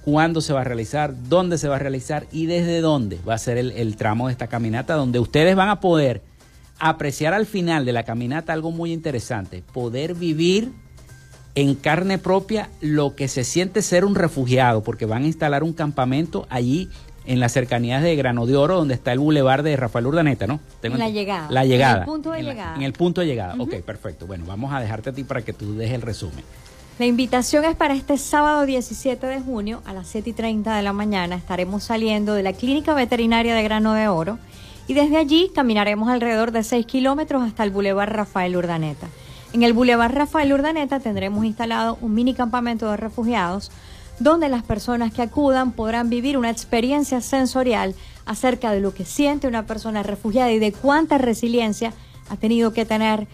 Cuándo 0.03 0.41
se 0.41 0.53
va 0.53 0.61
a 0.61 0.63
realizar, 0.63 1.13
dónde 1.27 1.57
se 1.57 1.67
va 1.67 1.75
a 1.75 1.79
realizar 1.79 2.25
y 2.31 2.45
desde 2.45 2.81
dónde 2.81 3.19
va 3.27 3.35
a 3.35 3.37
ser 3.37 3.57
el, 3.57 3.71
el 3.71 3.95
tramo 3.95 4.27
de 4.27 4.33
esta 4.33 4.47
caminata, 4.47 4.95
donde 4.95 5.19
ustedes 5.19 5.55
van 5.55 5.69
a 5.69 5.79
poder 5.79 6.21
apreciar 6.79 7.33
al 7.33 7.45
final 7.45 7.85
de 7.85 7.93
la 7.93 8.03
caminata 8.03 8.53
algo 8.53 8.71
muy 8.71 8.93
interesante, 8.93 9.63
poder 9.73 10.15
vivir 10.15 10.71
en 11.55 11.75
carne 11.75 12.17
propia 12.17 12.69
lo 12.79 13.15
que 13.15 13.27
se 13.27 13.43
siente 13.43 13.81
ser 13.81 14.05
un 14.05 14.15
refugiado, 14.15 14.81
porque 14.81 15.05
van 15.05 15.23
a 15.23 15.27
instalar 15.27 15.63
un 15.63 15.73
campamento 15.73 16.47
allí 16.49 16.89
en 17.25 17.39
las 17.39 17.51
cercanías 17.51 18.01
de 18.01 18.15
Grano 18.15 18.45
de 18.45 18.55
Oro, 18.55 18.77
donde 18.77 18.93
está 18.93 19.11
el 19.11 19.19
bulevar 19.19 19.61
de 19.61 19.75
Rafael 19.75 20.07
Urdaneta, 20.07 20.47
¿no? 20.47 20.59
Tengo 20.81 20.97
la 20.97 21.09
llegada. 21.09 21.51
La 21.51 21.65
llegada. 21.65 21.95
En 21.95 22.01
el 22.01 22.05
punto 22.05 22.31
de 22.31 22.43
llegada. 22.43 22.75
en 22.75 22.81
el 22.81 22.93
punto 22.93 23.21
de 23.21 23.27
llegada. 23.27 23.55
Ok, 23.59 23.75
perfecto. 23.81 24.25
Bueno, 24.25 24.45
vamos 24.47 24.73
a 24.73 24.79
dejarte 24.79 25.11
a 25.11 25.13
ti 25.13 25.23
para 25.23 25.41
que 25.41 25.53
tú 25.53 25.75
dejes 25.75 25.95
el 25.95 26.01
resumen. 26.01 26.43
La 26.99 27.05
invitación 27.05 27.63
es 27.63 27.77
para 27.77 27.93
este 27.93 28.17
sábado 28.17 28.65
17 28.65 29.25
de 29.25 29.39
junio 29.39 29.81
a 29.85 29.93
las 29.93 30.09
7 30.09 30.31
y 30.31 30.33
30 30.33 30.75
de 30.75 30.83
la 30.83 30.91
mañana. 30.91 31.37
Estaremos 31.37 31.85
saliendo 31.85 32.33
de 32.33 32.43
la 32.43 32.51
Clínica 32.51 32.93
Veterinaria 32.93 33.55
de 33.55 33.63
Grano 33.63 33.93
de 33.93 34.09
Oro 34.09 34.37
y 34.85 34.95
desde 34.95 35.15
allí 35.15 35.49
caminaremos 35.55 36.09
alrededor 36.09 36.51
de 36.51 36.61
6 36.61 36.85
kilómetros 36.85 37.41
hasta 37.41 37.63
el 37.63 37.71
bulevar 37.71 38.13
Rafael 38.13 38.57
Urdaneta. 38.57 39.07
En 39.53 39.63
el 39.63 39.71
Boulevard 39.71 40.13
Rafael 40.13 40.51
Urdaneta 40.51 40.99
tendremos 40.99 41.45
instalado 41.45 41.97
un 42.01 42.13
mini 42.13 42.33
campamento 42.33 42.91
de 42.91 42.97
refugiados 42.97 43.71
donde 44.19 44.49
las 44.49 44.63
personas 44.63 45.13
que 45.13 45.21
acudan 45.21 45.71
podrán 45.71 46.09
vivir 46.09 46.37
una 46.37 46.49
experiencia 46.49 47.21
sensorial 47.21 47.95
acerca 48.25 48.73
de 48.73 48.81
lo 48.81 48.93
que 48.93 49.05
siente 49.05 49.47
una 49.47 49.65
persona 49.65 50.03
refugiada 50.03 50.51
y 50.51 50.59
de 50.59 50.73
cuánta 50.73 51.17
resiliencia 51.17 51.93
ha 52.29 52.35
tenido 52.35 52.73
que 52.73 52.83
tener 52.83 53.25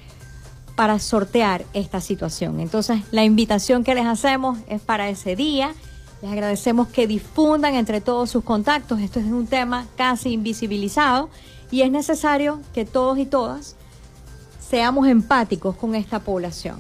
para 0.76 1.00
sortear 1.00 1.66
esta 1.74 2.02
situación. 2.02 2.60
Entonces, 2.60 3.02
la 3.12 3.24
invitación 3.24 3.84
que 3.84 3.96
les 3.96 4.06
hacemos 4.06 4.60
es 4.68 4.82
para 4.82 5.10
ese 5.10 5.36
día. 5.36 5.74
Les 6.22 6.32
agradecemos 6.32 6.88
que 6.88 7.08
difundan 7.08 7.76
entre 7.76 8.02
todos 8.02 8.30
sus 8.30 8.44
contactos. 8.44 9.00
Esto 9.00 9.20
es 9.20 9.26
un 9.26 9.48
tema 9.48 9.88
casi 9.96 10.32
invisibilizado 10.34 11.30
y 11.72 11.82
es 11.82 11.92
necesario 11.92 12.62
que 12.74 12.86
todos 12.86 13.18
y 13.18 13.26
todas 13.26 13.76
seamos 14.60 15.08
empáticos 15.08 15.76
con 15.76 15.96
esta 15.96 16.20
población. 16.20 16.78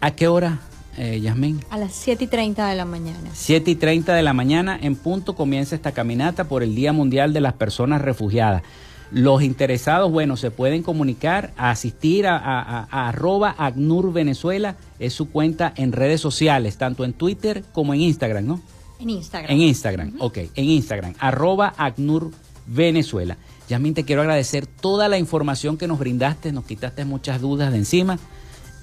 ¿A 0.00 0.12
qué 0.12 0.28
hora, 0.28 0.60
eh, 0.96 1.20
Yasmín? 1.20 1.60
A 1.70 1.78
las 1.78 1.92
7 1.92 2.24
y 2.24 2.26
30 2.26 2.68
de 2.68 2.76
la 2.76 2.84
mañana. 2.84 3.30
7 3.32 3.70
y 3.70 3.74
30 3.74 4.14
de 4.14 4.22
la 4.22 4.32
mañana 4.32 4.78
en 4.80 4.96
punto 4.96 5.34
comienza 5.34 5.74
esta 5.74 5.92
caminata 5.92 6.44
por 6.44 6.62
el 6.62 6.74
Día 6.74 6.92
Mundial 6.92 7.32
de 7.32 7.40
las 7.40 7.54
Personas 7.54 8.00
Refugiadas. 8.02 8.62
Los 9.10 9.42
interesados, 9.42 10.10
bueno, 10.12 10.36
se 10.36 10.50
pueden 10.50 10.82
comunicar, 10.82 11.52
a 11.56 11.70
asistir 11.70 12.26
a, 12.26 12.36
a, 12.36 13.08
arroba 13.08 13.54
ACNUR 13.56 14.12
Venezuela, 14.12 14.76
es 14.98 15.14
su 15.14 15.30
cuenta 15.30 15.72
en 15.76 15.92
redes 15.92 16.20
sociales, 16.20 16.76
tanto 16.76 17.04
en 17.04 17.14
Twitter 17.14 17.64
como 17.72 17.94
en 17.94 18.02
Instagram, 18.02 18.46
¿no? 18.46 18.60
En 19.00 19.10
Instagram. 19.10 19.50
En 19.50 19.60
Instagram, 19.60 20.14
ok, 20.18 20.38
en 20.54 20.64
Instagram, 20.64 21.14
arroba 21.18 21.72
ACNUR 21.78 22.30
Venezuela. 22.66 23.36
Yasmin, 23.68 23.94
te 23.94 24.04
quiero 24.04 24.22
agradecer 24.22 24.66
toda 24.66 25.08
la 25.08 25.18
información 25.18 25.76
que 25.76 25.86
nos 25.86 25.98
brindaste, 25.98 26.52
nos 26.52 26.64
quitaste 26.64 27.04
muchas 27.04 27.40
dudas 27.40 27.70
de 27.70 27.78
encima. 27.78 28.18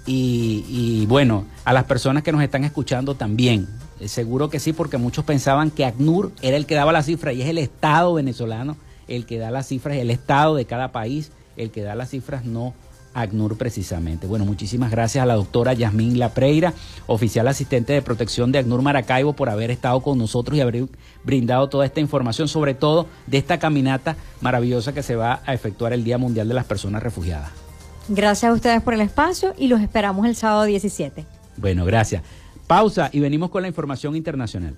Y, 0.08 1.06
bueno, 1.08 1.46
a 1.64 1.74
las 1.74 1.86
personas 1.86 2.22
que 2.22 2.32
nos 2.32 2.44
están 2.44 2.64
escuchando 2.64 3.16
también. 3.16 3.68
Eh, 4.00 4.08
seguro 4.08 4.52
que 4.52 4.60
sí, 4.60 4.72
porque 4.72 4.98
muchos 4.98 5.26
pensaban 5.26 5.72
que 5.72 5.84
ACNUR 5.84 6.32
era 6.44 6.58
el 6.58 6.68
que 6.68 6.76
daba 6.76 6.92
la 6.92 7.02
cifra 7.02 7.34
y 7.34 7.42
es 7.42 7.50
el 7.50 7.58
Estado 7.58 8.14
venezolano 8.14 8.78
el 9.08 9.26
que 9.26 9.38
da 9.38 9.52
las 9.52 9.68
cifras, 9.68 9.98
el 9.98 10.12
Estado 10.12 10.56
de 10.56 10.66
cada 10.66 10.92
país 10.92 11.32
el 11.58 11.72
que 11.72 11.82
da 11.82 11.96
las 11.96 12.10
cifras, 12.10 12.46
no 12.46 12.74
ACNUR 13.14 13.58
precisamente. 13.58 14.28
Bueno, 14.28 14.46
muchísimas 14.46 14.92
gracias 14.92 15.24
a 15.24 15.26
la 15.26 15.36
doctora 15.36 15.74
Yasmín 15.74 16.20
Lapreira, 16.20 16.74
oficial 17.08 17.48
asistente 17.48 17.94
de 17.94 18.02
protección 18.02 18.52
de 18.52 18.60
ACNUR 18.60 18.82
Maracaibo, 18.82 19.34
por 19.34 19.50
haber 19.50 19.72
estado 19.72 20.02
con 20.02 20.18
nosotros 20.18 20.58
y 20.58 20.62
haber 20.62 20.86
brindado 21.24 21.70
toda 21.70 21.86
esta 21.86 22.02
información, 22.02 22.48
sobre 22.48 22.74
todo 22.74 23.08
de 23.26 23.38
esta 23.38 23.58
caminata 23.58 24.18
maravillosa 24.42 24.94
que 24.94 25.02
se 25.02 25.16
va 25.16 25.42
a 25.46 25.54
efectuar 25.54 25.94
el 25.94 26.04
Día 26.04 26.18
Mundial 26.18 26.48
de 26.48 26.54
las 26.54 26.66
Personas 26.66 27.02
Refugiadas. 27.02 27.52
Gracias 28.10 28.52
a 28.52 28.54
ustedes 28.54 28.82
por 28.82 28.94
el 28.94 29.02
espacio 29.02 29.54
y 29.58 29.68
los 29.68 29.82
esperamos 29.82 30.28
el 30.28 30.36
sábado 30.36 30.66
17. 30.66 31.26
Bueno, 31.58 31.86
gracias. 31.86 32.22
Pausa 32.68 33.10
y 33.14 33.20
venimos 33.20 33.50
con 33.50 33.62
la 33.62 33.68
información 33.68 34.16
internacional. 34.16 34.78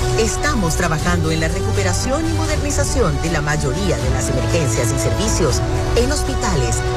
estamos 0.21 0.75
trabajando 0.75 1.31
en 1.31 1.39
la 1.39 1.47
recuperación 1.47 2.23
y 2.29 2.33
modernización 2.33 3.19
de 3.23 3.31
la 3.31 3.41
mayoría 3.41 3.97
de 3.97 4.09
las 4.11 4.29
emergencias 4.29 4.93
y 4.93 4.99
servicios 4.99 5.59
en 5.95 6.11
hospitales, 6.11 6.77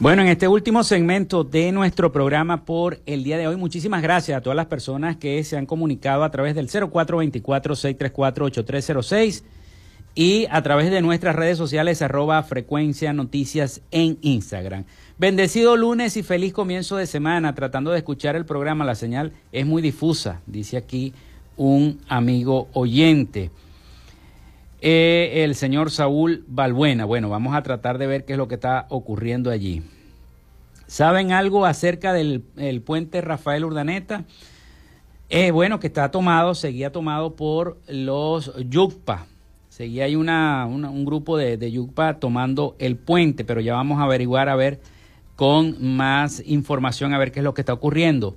Bueno, 0.00 0.22
en 0.22 0.28
este 0.28 0.48
último 0.48 0.82
segmento 0.82 1.44
de 1.44 1.70
nuestro 1.72 2.10
programa 2.10 2.64
por 2.64 3.02
el 3.04 3.22
día 3.22 3.36
de 3.36 3.46
hoy, 3.46 3.56
muchísimas 3.56 4.00
gracias 4.00 4.38
a 4.38 4.40
todas 4.40 4.56
las 4.56 4.64
personas 4.64 5.18
que 5.18 5.44
se 5.44 5.58
han 5.58 5.66
comunicado 5.66 6.24
a 6.24 6.30
través 6.30 6.54
del 6.54 6.70
0424-634-8306 6.70 9.42
y 10.14 10.46
a 10.50 10.62
través 10.62 10.90
de 10.90 11.02
nuestras 11.02 11.36
redes 11.36 11.58
sociales 11.58 12.00
arroba 12.00 12.42
frecuencia 12.44 13.12
noticias 13.12 13.82
en 13.90 14.16
Instagram. 14.22 14.84
Bendecido 15.18 15.76
lunes 15.76 16.16
y 16.16 16.22
feliz 16.22 16.54
comienzo 16.54 16.96
de 16.96 17.06
semana, 17.06 17.54
tratando 17.54 17.90
de 17.90 17.98
escuchar 17.98 18.36
el 18.36 18.46
programa. 18.46 18.86
La 18.86 18.94
señal 18.94 19.34
es 19.52 19.66
muy 19.66 19.82
difusa, 19.82 20.40
dice 20.46 20.78
aquí 20.78 21.12
un 21.58 22.00
amigo 22.08 22.68
oyente. 22.72 23.50
Eh, 24.82 25.44
el 25.44 25.54
señor 25.56 25.90
Saúl 25.90 26.44
Balbuena. 26.48 27.04
Bueno, 27.04 27.28
vamos 27.28 27.54
a 27.54 27.62
tratar 27.62 27.98
de 27.98 28.06
ver 28.06 28.24
qué 28.24 28.32
es 28.32 28.38
lo 28.38 28.48
que 28.48 28.54
está 28.54 28.86
ocurriendo 28.88 29.50
allí. 29.50 29.82
¿Saben 30.86 31.32
algo 31.32 31.66
acerca 31.66 32.12
del 32.12 32.42
puente 32.84 33.20
Rafael 33.20 33.64
Urdaneta? 33.64 34.24
Eh, 35.28 35.50
bueno, 35.50 35.78
que 35.78 35.86
está 35.86 36.10
tomado, 36.10 36.54
seguía 36.54 36.90
tomado 36.90 37.36
por 37.36 37.78
los 37.88 38.52
Yucpa. 38.68 39.26
Seguía 39.68 40.04
ahí 40.04 40.16
una, 40.16 40.66
un 40.66 41.04
grupo 41.04 41.36
de, 41.36 41.56
de 41.56 41.70
Yucpa 41.70 42.18
tomando 42.18 42.74
el 42.78 42.96
puente, 42.96 43.44
pero 43.44 43.60
ya 43.60 43.74
vamos 43.74 44.00
a 44.00 44.04
averiguar 44.04 44.48
a 44.48 44.56
ver 44.56 44.80
con 45.36 45.76
más 45.96 46.42
información 46.44 47.14
a 47.14 47.18
ver 47.18 47.32
qué 47.32 47.40
es 47.40 47.44
lo 47.44 47.54
que 47.54 47.62
está 47.62 47.72
ocurriendo 47.72 48.36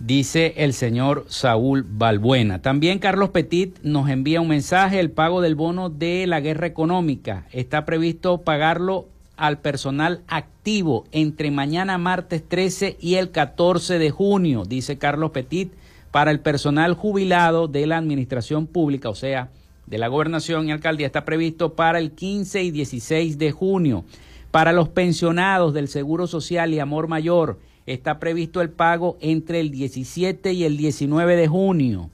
dice 0.00 0.54
el 0.56 0.72
señor 0.72 1.24
Saúl 1.28 1.84
Balbuena. 1.88 2.62
También 2.62 2.98
Carlos 2.98 3.30
Petit 3.30 3.78
nos 3.82 4.08
envía 4.08 4.40
un 4.40 4.48
mensaje, 4.48 5.00
el 5.00 5.10
pago 5.10 5.40
del 5.40 5.54
bono 5.54 5.90
de 5.90 6.26
la 6.26 6.40
guerra 6.40 6.66
económica. 6.66 7.46
Está 7.52 7.84
previsto 7.84 8.38
pagarlo 8.42 9.08
al 9.36 9.58
personal 9.58 10.22
activo 10.26 11.04
entre 11.12 11.50
mañana 11.50 11.96
martes 11.98 12.42
13 12.46 12.96
y 13.00 13.14
el 13.14 13.30
14 13.30 13.98
de 13.98 14.10
junio, 14.10 14.64
dice 14.64 14.98
Carlos 14.98 15.30
Petit, 15.30 15.72
para 16.10 16.30
el 16.30 16.40
personal 16.40 16.94
jubilado 16.94 17.68
de 17.68 17.86
la 17.86 17.98
administración 17.98 18.66
pública, 18.66 19.08
o 19.08 19.14
sea, 19.14 19.50
de 19.86 19.98
la 19.98 20.08
gobernación 20.08 20.68
y 20.68 20.72
alcaldía, 20.72 21.06
está 21.06 21.24
previsto 21.24 21.74
para 21.74 21.98
el 21.98 22.12
15 22.12 22.62
y 22.62 22.70
16 22.70 23.38
de 23.38 23.52
junio. 23.52 24.04
Para 24.50 24.72
los 24.72 24.88
pensionados 24.88 25.74
del 25.74 25.88
Seguro 25.88 26.26
Social 26.26 26.72
y 26.72 26.80
Amor 26.80 27.06
Mayor, 27.06 27.58
está 27.88 28.20
previsto 28.20 28.60
el 28.60 28.70
pago 28.70 29.16
entre 29.20 29.58
el 29.60 29.70
17 29.70 30.52
y 30.52 30.64
el 30.64 30.76
19 30.76 31.36
de 31.36 31.48
junio. 31.48 32.10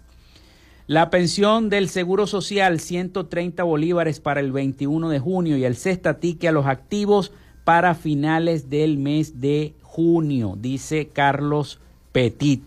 La 0.87 1.11
pensión 1.11 1.71
del 1.71 1.89
Seguro 1.89 2.27
Social, 2.27 2.79
130 2.79 3.63
bolívares 3.63 4.21
para 4.21 4.41
el 4.41 4.53
21 4.53 5.09
de 5.09 5.19
junio 5.19 5.57
y 5.57 5.65
el 5.65 5.77
cestatique 5.77 6.47
a 6.47 6.53
los 6.53 6.67
activos 6.67 7.33
para 7.65 7.95
finales 7.95 8.69
del 8.69 8.99
mes 8.99 9.41
de 9.41 9.73
junio, 9.83 10.59
dice 10.61 11.09
Carlos 11.11 11.81
Petit, 12.13 12.63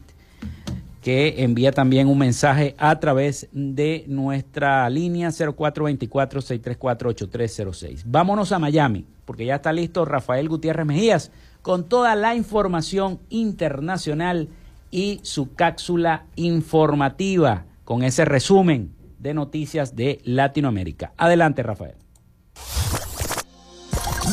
que 1.03 1.43
envía 1.43 1.71
también 1.71 2.07
un 2.07 2.17
mensaje 2.17 2.73
a 2.79 2.99
través 2.99 3.49
de 3.51 4.05
nuestra 4.07 4.89
línea 4.89 5.29
0424-634-8306. 5.29 8.01
Vámonos 8.03 8.51
a 8.51 8.57
Miami, 8.57 9.05
porque 9.25 9.45
ya 9.45 9.57
está 9.57 9.71
listo 9.71 10.05
Rafael 10.05 10.49
Gutiérrez 10.49 10.87
Mejías 10.87 11.29
con 11.67 11.89
toda 11.89 12.15
la 12.15 12.33
información 12.33 13.19
internacional 13.27 14.47
y 14.89 15.19
su 15.23 15.53
cápsula 15.53 16.23
informativa 16.37 17.65
con 17.83 18.03
ese 18.03 18.23
resumen 18.23 18.95
de 19.19 19.33
noticias 19.33 19.93
de 19.93 20.21
Latinoamérica. 20.23 21.11
Adelante, 21.17 21.63
Rafael. 21.63 21.95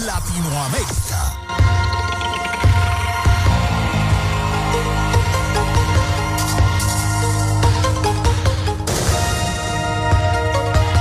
Latinoamérica. 0.07 1.04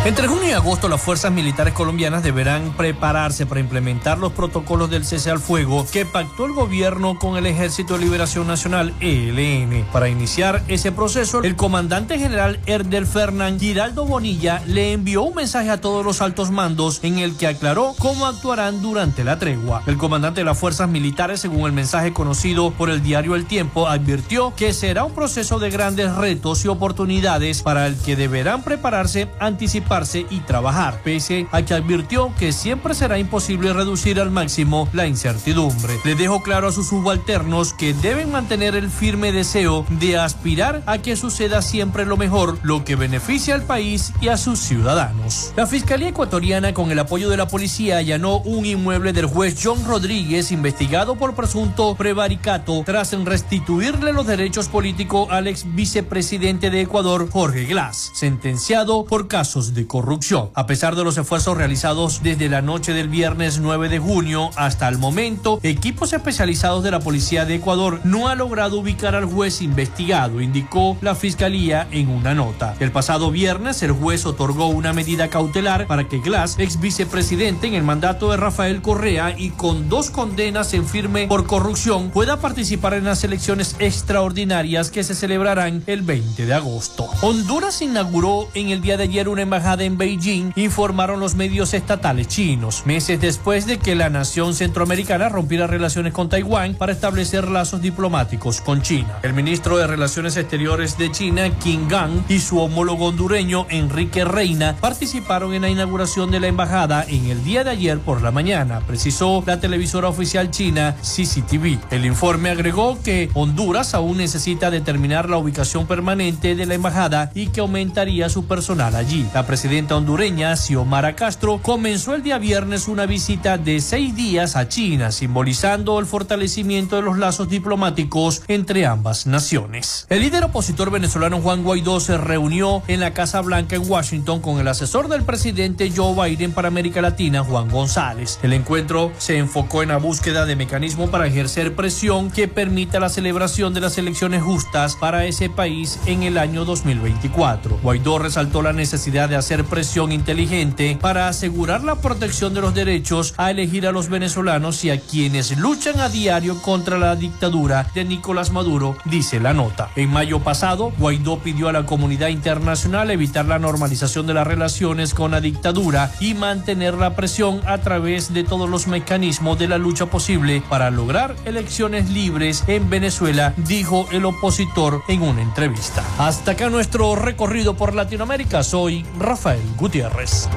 Entre 0.06 0.28
junio 0.28 0.50
y 0.50 0.52
agosto 0.52 0.90
las 0.90 1.02
fuerzas 1.02 1.32
militares 1.32 1.74
colombianas 1.74 2.24
deberán 2.24 2.76
prepararse 2.76 3.46
para 3.46 3.62
implementar 3.62 4.18
los 4.18 4.34
protocolos 4.34 4.90
del 4.90 5.06
cese 5.06 5.32
al 5.32 5.40
fuego 5.40 5.88
que 5.94 6.06
pactó 6.06 6.46
el 6.46 6.52
gobierno 6.52 7.18
con 7.18 7.38
el 7.38 7.46
Ejército 7.46 7.94
de 7.94 8.02
Liberación 8.02 8.46
Nacional 8.46 8.94
ELN. 9.00 9.86
Para 9.94 10.10
iniciar 10.10 10.62
ese 10.68 10.92
proceso, 10.92 11.42
el 11.42 11.56
comandante 11.56 12.20
general 12.20 12.60
Erdel 12.66 13.08
Fernán 13.08 13.62
Giraldo 13.62 14.04
Bonilla 14.04 14.62
le 14.68 14.92
envió 14.92 15.24
un 15.24 15.36
mensaje 15.36 15.70
a 15.70 15.80
todos 15.80 16.04
los 16.04 16.22
altos 16.22 16.52
mandos 16.52 17.00
en 17.02 17.20
el 17.20 17.38
que 17.38 17.48
aclaró 17.48 17.96
cómo 17.98 18.26
actuarán 18.26 18.82
durante 18.82 19.24
la 19.24 19.40
tregua. 19.40 19.84
El 19.88 19.98
comandante 19.98 20.42
de 20.42 20.46
las 20.46 20.60
fuerzas 20.60 20.90
militares, 20.90 21.40
según 21.40 21.66
el 21.66 21.72
mensaje 21.72 22.12
conocido 22.12 22.72
por 22.72 22.90
el 22.90 23.02
diario 23.02 23.36
El 23.36 23.46
Tiempo, 23.46 23.88
advirtió 23.88 24.54
que 24.54 24.74
será 24.74 25.06
un 25.06 25.14
proceso 25.14 25.60
de 25.60 25.70
grandes 25.70 26.14
retos 26.14 26.66
y 26.66 26.68
oportunidades 26.68 27.62
para 27.62 27.88
el 27.88 27.96
que 27.96 28.18
deberán 28.18 28.64
prepararse 28.64 29.30
anticipadamente 29.40 29.93
y 30.30 30.40
trabajar, 30.40 31.02
pese 31.04 31.46
a 31.52 31.62
que 31.62 31.76
advirtió 31.76 32.34
que 32.40 32.52
siempre 32.52 32.96
será 32.96 33.20
imposible 33.20 33.74
reducir 33.74 34.20
al 34.20 34.32
máximo 34.32 34.90
la 34.92 35.06
incertidumbre. 35.06 36.00
Le 36.04 36.16
dejó 36.16 36.42
claro 36.42 36.68
a 36.68 36.72
sus 36.72 36.88
subalternos 36.88 37.74
que 37.74 37.94
deben 37.94 38.32
mantener 38.32 38.76
el 38.76 38.90
firme 38.90 39.32
deseo 39.32 39.86
de 39.90 40.18
aspirar 40.18 40.82
a 40.88 40.98
que 40.98 41.16
suceda 41.16 41.62
siempre 41.62 42.06
lo 42.06 42.18
mejor, 42.18 42.58
lo 42.64 42.84
que 42.84 42.96
beneficia 42.96 43.54
al 43.54 43.64
país 43.64 44.14
y 44.20 44.30
a 44.30 44.38
sus 44.38 44.60
ciudadanos. 44.60 45.54
La 45.56 45.68
Fiscalía 45.68 46.10
Ecuatoriana, 46.10 46.74
con 46.74 46.90
el 46.90 46.98
apoyo 46.98 47.30
de 47.30 47.38
la 47.38 47.48
policía, 47.48 47.98
allanó 47.98 48.38
un 48.40 48.66
inmueble 48.66 49.14
del 49.14 49.28
juez 49.28 49.60
John 49.64 49.86
Rodríguez, 49.86 50.52
investigado 50.52 51.16
por 51.16 51.36
presunto 51.36 51.94
prevaricato, 51.96 52.82
tras 52.84 53.14
restituirle 53.14 54.12
los 54.12 54.26
derechos 54.26 54.70
políticos 54.70 55.28
al 55.30 55.48
ex 55.48 55.66
vicepresidente 55.76 56.72
de 56.72 56.82
Ecuador, 56.82 57.30
Jorge 57.30 57.66
Glass, 57.66 58.12
sentenciado 58.16 59.06
por 59.06 59.28
casos 59.28 59.76
de 59.76 59.83
corrupción. 59.88 60.50
A 60.54 60.66
pesar 60.66 60.96
de 60.96 61.04
los 61.04 61.18
esfuerzos 61.18 61.58
realizados 61.58 62.22
desde 62.24 62.50
la 62.50 62.62
noche 62.62 62.94
del 62.94 63.10
viernes 63.10 63.60
9 63.60 63.90
de 63.90 64.00
junio 64.00 64.50
hasta 64.56 64.88
el 64.88 64.98
momento, 64.98 65.60
equipos 65.64 66.14
especializados 66.14 66.84
de 66.84 66.92
la 66.92 67.00
Policía 67.00 67.46
de 67.46 67.56
Ecuador 67.56 68.00
no 68.04 68.28
ha 68.28 68.36
logrado 68.36 68.80
ubicar 68.80 69.16
al 69.16 69.26
juez 69.26 69.62
investigado, 69.62 70.42
indicó 70.42 70.98
la 71.02 71.16
Fiscalía 71.16 71.88
en 71.92 72.10
una 72.10 72.34
nota. 72.34 72.76
El 72.80 72.92
pasado 72.92 73.32
viernes 73.32 73.84
el 73.84 73.92
juez 73.92 74.26
otorgó 74.26 74.68
una 74.68 74.94
medida 74.94 75.30
cautelar 75.30 75.88
para 75.88 76.08
que 76.08 76.20
Glass, 76.20 76.56
ex 76.60 76.80
vicepresidente 76.80 77.68
en 77.68 77.74
el 77.74 77.84
mandato 77.84 78.32
de 78.32 78.38
Rafael 78.38 78.82
Correa 78.82 79.36
y 79.38 79.50
con 79.50 79.90
dos 79.90 80.10
condenas 80.10 80.74
en 80.74 80.86
firme 80.86 81.28
por 81.28 81.46
corrupción, 81.46 82.10
pueda 82.10 82.40
participar 82.40 82.94
en 82.94 83.06
las 83.06 83.24
elecciones 83.24 83.76
extraordinarias 83.80 84.92
que 84.92 85.04
se 85.04 85.16
celebrarán 85.16 85.84
el 85.88 86.02
20 86.02 86.46
de 86.46 86.54
agosto. 86.54 87.08
Honduras 87.22 87.82
inauguró 87.82 88.48
en 88.54 88.70
el 88.70 88.82
día 88.82 88.98
de 88.98 89.04
ayer 89.04 89.28
una 89.30 89.42
embajada 89.42 89.73
embajada 89.74 89.84
en 89.86 89.98
Beijing, 89.98 90.52
informaron 90.56 91.20
los 91.20 91.36
medios 91.36 91.74
estatales 91.74 92.28
chinos, 92.28 92.84
meses 92.86 93.20
después 93.20 93.66
de 93.66 93.80
que 93.80 93.96
la 93.96 94.10
nación 94.10 94.54
centroamericana 94.54 95.30
rompiera 95.30 95.66
relaciones 95.66 96.14
con 96.14 96.30
Taiwán 96.30 96.76
para 96.76 96.92
establecer 96.92 97.48
lazos 97.48 97.82
diplomáticos 97.82 98.62
con 98.62 98.84
China. 98.84 99.18
El 99.24 99.34
ministro 99.34 99.78
de 99.78 99.88
Relaciones 99.88 100.38
Exteriores 100.38 100.98
de 100.98 101.12
China, 101.12 101.50
Qin 101.60 101.88
Gang, 101.88 102.24
y 102.30 102.40
su 102.40 102.60
homólogo 102.60 103.08
hondureño, 103.08 103.66
Enrique 103.70 104.26
Reina, 104.26 104.76
participaron 104.80 105.54
en 105.56 105.64
la 105.64 105.70
inauguración 105.70 106.30
de 106.30 106.40
la 106.40 106.48
embajada 106.48 107.04
en 107.08 107.26
el 107.26 107.44
día 107.44 107.64
de 107.64 107.72
ayer 107.72 108.00
por 108.00 108.22
la 108.22 108.32
mañana, 108.32 108.82
precisó 108.82 109.44
la 109.48 109.60
televisora 109.60 110.08
oficial 110.08 110.52
china 110.52 110.96
CCTV. 111.02 111.80
El 111.90 112.06
informe 112.06 112.52
agregó 112.52 113.02
que 113.02 113.32
Honduras 113.34 113.96
aún 113.96 114.18
necesita 114.18 114.70
determinar 114.70 115.30
la 115.30 115.38
ubicación 115.38 115.88
permanente 115.88 116.56
de 116.56 116.66
la 116.68 116.76
embajada 116.76 117.32
y 117.34 117.48
que 117.48 117.62
aumentaría 117.62 118.30
su 118.30 118.46
personal 118.46 118.96
allí. 118.96 119.26
La 119.34 119.48
presidenta 119.64 119.96
hondureña, 119.96 120.58
Xiomara 120.58 121.16
Castro, 121.16 121.62
comenzó 121.62 122.14
el 122.16 122.22
día 122.22 122.38
viernes 122.38 122.90
una 122.90 123.06
visita 123.06 123.58
de 123.58 123.80
seis 123.80 124.14
días 124.14 124.58
a 124.58 124.68
China, 124.68 125.10
simbolizando 125.14 126.00
el 126.00 126.06
fortalecimiento 126.06 126.98
de 126.98 127.02
los 127.02 127.18
lazos 127.18 127.48
diplomáticos 127.48 128.42
entre 128.50 128.86
ambas 128.86 129.26
naciones. 129.26 130.06
El 130.10 130.20
líder 130.20 130.44
opositor 130.44 130.92
venezolano 130.92 131.40
Juan 131.40 131.64
Guaidó 131.64 132.02
se 132.02 132.18
reunió 132.18 132.84
en 132.90 133.00
la 133.00 133.14
Casa 133.14 133.40
Blanca 133.40 133.78
en 133.78 133.90
Washington 133.90 134.42
con 134.42 134.60
el 134.60 134.68
asesor 134.68 135.08
del 135.08 135.24
presidente 135.24 135.90
Joe 135.96 136.14
Biden 136.14 136.52
para 136.52 136.68
América 136.68 137.02
Latina, 137.02 137.42
Juan 137.42 137.70
González. 137.70 138.40
El 138.44 138.52
encuentro 138.52 139.14
se 139.18 139.38
enfocó 139.38 139.82
en 139.82 139.90
la 139.90 139.98
búsqueda 139.98 140.46
de 140.46 140.58
mecanismos 140.58 141.10
para 141.10 141.26
ejercer 141.26 141.74
presión 141.74 142.32
que 142.32 142.50
permita 142.50 143.00
la 143.00 143.08
celebración 143.08 143.74
de 143.74 143.80
las 143.80 143.98
elecciones 143.98 144.44
justas 144.44 144.98
para 144.98 145.24
ese 145.24 145.50
país 145.50 146.02
en 146.06 146.24
el 146.24 146.38
año 146.38 146.66
2024. 146.66 147.80
Guaidó 147.82 148.20
resaltó 148.20 148.62
la 148.62 148.74
necesidad 148.74 149.30
de 149.30 149.38
hacer 149.38 149.53
presión 149.62 150.12
inteligente 150.12 150.98
para 151.00 151.28
asegurar 151.28 151.84
la 151.84 151.96
protección 151.96 152.56
de 152.56 152.62
los 152.62 152.74
derechos 152.74 153.36
a 153.38 153.52
elegir 153.52 153.86
a 153.86 153.92
los 153.92 154.10
venezolanos 154.10 154.84
y 154.84 154.90
a 154.90 155.00
quienes 155.00 155.56
luchan 155.58 156.00
a 156.00 156.10
diario 156.10 156.60
contra 156.62 156.98
la 156.98 157.16
dictadura 157.16 157.88
de 157.94 158.06
Nicolás 158.06 158.52
Maduro, 158.52 158.98
dice 159.06 159.40
la 159.40 159.54
nota. 159.54 159.92
En 159.96 160.10
mayo 160.10 160.40
pasado, 160.40 160.92
Guaidó 160.98 161.38
pidió 161.40 161.70
a 161.70 161.74
la 161.74 161.86
comunidad 161.86 162.30
internacional 162.30 163.12
evitar 163.12 163.46
la 163.46 163.60
normalización 163.60 164.26
de 164.26 164.34
las 164.34 164.48
relaciones 164.48 165.14
con 165.14 165.32
la 165.32 165.42
dictadura 165.42 166.12
y 166.20 166.34
mantener 166.34 166.96
la 166.96 167.16
presión 167.16 167.62
a 167.68 167.78
través 167.78 168.34
de 168.34 168.44
todos 168.44 168.68
los 168.68 168.88
mecanismos 168.88 169.60
de 169.60 169.68
la 169.68 169.78
lucha 169.78 170.08
posible 170.08 170.64
para 170.68 170.90
lograr 170.90 171.36
elecciones 171.46 172.10
libres 172.10 172.64
en 172.68 172.90
Venezuela, 172.90 173.54
dijo 173.58 174.08
el 174.12 174.26
opositor 174.26 175.04
en 175.08 175.22
una 175.22 175.42
entrevista. 175.42 176.04
Hasta 176.18 176.52
acá 176.52 176.70
nuestro 176.70 177.16
recorrido 177.16 177.76
por 177.76 177.94
Latinoamérica. 177.94 178.64
Soy 178.64 179.06
Rafael 179.20 179.43
Gutiérrez. 179.78 180.48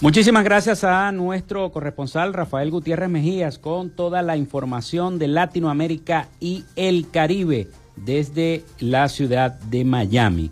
Muchísimas 0.00 0.42
gracias 0.42 0.82
a 0.82 1.12
nuestro 1.12 1.70
corresponsal 1.70 2.32
Rafael 2.34 2.72
Gutiérrez 2.72 3.08
Mejías 3.08 3.58
con 3.58 3.90
toda 3.90 4.22
la 4.22 4.36
información 4.36 5.20
de 5.20 5.28
Latinoamérica 5.28 6.26
y 6.40 6.64
el 6.74 7.08
Caribe 7.10 7.68
desde 7.94 8.64
la 8.80 9.08
ciudad 9.08 9.52
de 9.60 9.84
Miami. 9.84 10.50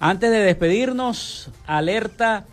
Antes 0.00 0.30
de 0.30 0.38
despedirnos, 0.38 1.50
alerta 1.66 2.44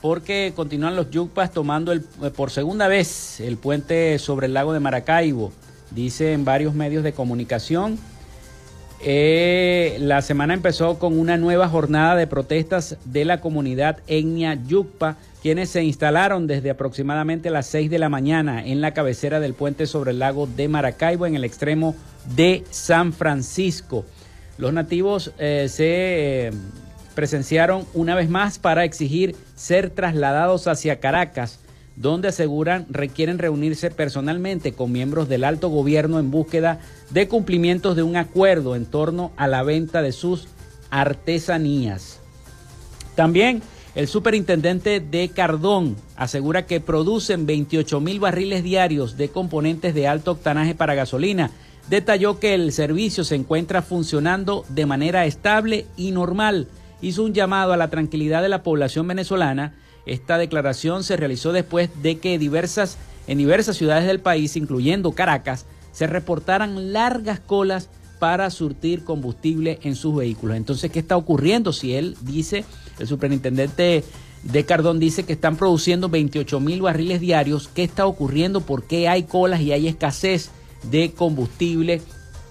porque 0.00 0.52
continúan 0.56 0.96
los 0.96 1.10
yucpas 1.10 1.52
tomando 1.52 1.92
el, 1.92 2.00
por 2.00 2.50
segunda 2.50 2.88
vez 2.88 3.40
el 3.40 3.56
puente 3.56 4.18
sobre 4.18 4.46
el 4.46 4.54
lago 4.54 4.72
de 4.72 4.80
Maracaibo, 4.80 5.52
dice 5.90 6.32
en 6.32 6.44
varios 6.44 6.74
medios 6.74 7.04
de 7.04 7.12
comunicación. 7.12 7.98
Eh, 9.00 9.96
la 10.00 10.22
semana 10.22 10.54
empezó 10.54 10.98
con 10.98 11.18
una 11.18 11.36
nueva 11.36 11.68
jornada 11.68 12.16
de 12.16 12.26
protestas 12.26 12.96
de 13.04 13.26
la 13.26 13.40
comunidad 13.40 13.98
etnia 14.06 14.54
yucpa 14.54 15.18
quienes 15.42 15.68
se 15.68 15.84
instalaron 15.84 16.46
desde 16.46 16.70
aproximadamente 16.70 17.50
las 17.50 17.66
6 17.66 17.90
de 17.90 17.98
la 17.98 18.08
mañana 18.08 18.64
en 18.64 18.80
la 18.80 18.94
cabecera 18.94 19.40
del 19.40 19.52
puente 19.52 19.86
sobre 19.86 20.12
el 20.12 20.20
lago 20.20 20.46
de 20.46 20.68
Maracaibo 20.68 21.26
en 21.26 21.34
el 21.34 21.44
extremo 21.44 21.94
de 22.34 22.64
San 22.70 23.12
Francisco. 23.12 24.06
Los 24.56 24.72
nativos 24.72 25.32
eh, 25.38 25.66
se 25.68 26.48
eh, 26.48 26.52
presenciaron 27.14 27.86
una 27.94 28.14
vez 28.14 28.28
más 28.28 28.58
para 28.58 28.84
exigir 28.84 29.34
ser 29.54 29.90
trasladados 29.90 30.66
hacia 30.66 31.00
Caracas, 31.00 31.60
donde 31.96 32.28
aseguran 32.28 32.86
requieren 32.90 33.38
reunirse 33.38 33.90
personalmente 33.90 34.72
con 34.72 34.92
miembros 34.92 35.28
del 35.28 35.44
alto 35.44 35.68
gobierno 35.68 36.18
en 36.18 36.30
búsqueda 36.30 36.80
de 37.10 37.28
cumplimientos 37.28 37.96
de 37.96 38.02
un 38.02 38.16
acuerdo 38.16 38.74
en 38.76 38.86
torno 38.86 39.32
a 39.36 39.46
la 39.46 39.62
venta 39.62 40.02
de 40.02 40.12
sus 40.12 40.48
artesanías. 40.90 42.20
También 43.14 43.62
el 43.94 44.08
superintendente 44.08 44.98
de 44.98 45.28
Cardón 45.28 45.96
asegura 46.16 46.66
que 46.66 46.80
producen 46.80 47.46
28 47.46 48.00
mil 48.00 48.18
barriles 48.18 48.64
diarios 48.64 49.16
de 49.16 49.28
componentes 49.28 49.94
de 49.94 50.08
alto 50.08 50.32
octanaje 50.32 50.74
para 50.74 50.96
gasolina. 50.96 51.52
Detalló 51.88 52.40
que 52.40 52.54
el 52.54 52.72
servicio 52.72 53.22
se 53.22 53.36
encuentra 53.36 53.82
funcionando 53.82 54.64
de 54.68 54.86
manera 54.86 55.26
estable 55.26 55.86
y 55.96 56.10
normal. 56.10 56.66
Hizo 57.04 57.22
un 57.22 57.34
llamado 57.34 57.74
a 57.74 57.76
la 57.76 57.90
tranquilidad 57.90 58.40
de 58.40 58.48
la 58.48 58.62
población 58.62 59.06
venezolana. 59.06 59.74
Esta 60.06 60.38
declaración 60.38 61.04
se 61.04 61.18
realizó 61.18 61.52
después 61.52 61.90
de 62.02 62.16
que 62.16 62.38
diversas, 62.38 62.96
en 63.26 63.36
diversas 63.36 63.76
ciudades 63.76 64.06
del 64.06 64.20
país, 64.20 64.56
incluyendo 64.56 65.12
Caracas, 65.12 65.66
se 65.92 66.06
reportaran 66.06 66.94
largas 66.94 67.40
colas 67.40 67.90
para 68.18 68.48
surtir 68.48 69.04
combustible 69.04 69.80
en 69.82 69.96
sus 69.96 70.16
vehículos. 70.16 70.56
Entonces, 70.56 70.90
¿qué 70.90 70.98
está 70.98 71.18
ocurriendo 71.18 71.74
si 71.74 71.92
él 71.94 72.16
dice 72.22 72.64
el 72.98 73.06
superintendente 73.06 74.02
de 74.42 74.64
Cardón 74.64 74.98
dice 74.98 75.24
que 75.24 75.34
están 75.34 75.56
produciendo 75.56 76.08
28 76.08 76.58
mil 76.58 76.80
barriles 76.80 77.20
diarios. 77.20 77.68
¿Qué 77.68 77.84
está 77.84 78.06
ocurriendo? 78.06 78.62
¿Por 78.62 78.84
qué 78.84 79.08
hay 79.08 79.24
colas 79.24 79.60
y 79.60 79.72
hay 79.72 79.88
escasez 79.88 80.48
de 80.84 81.12
combustible 81.12 82.00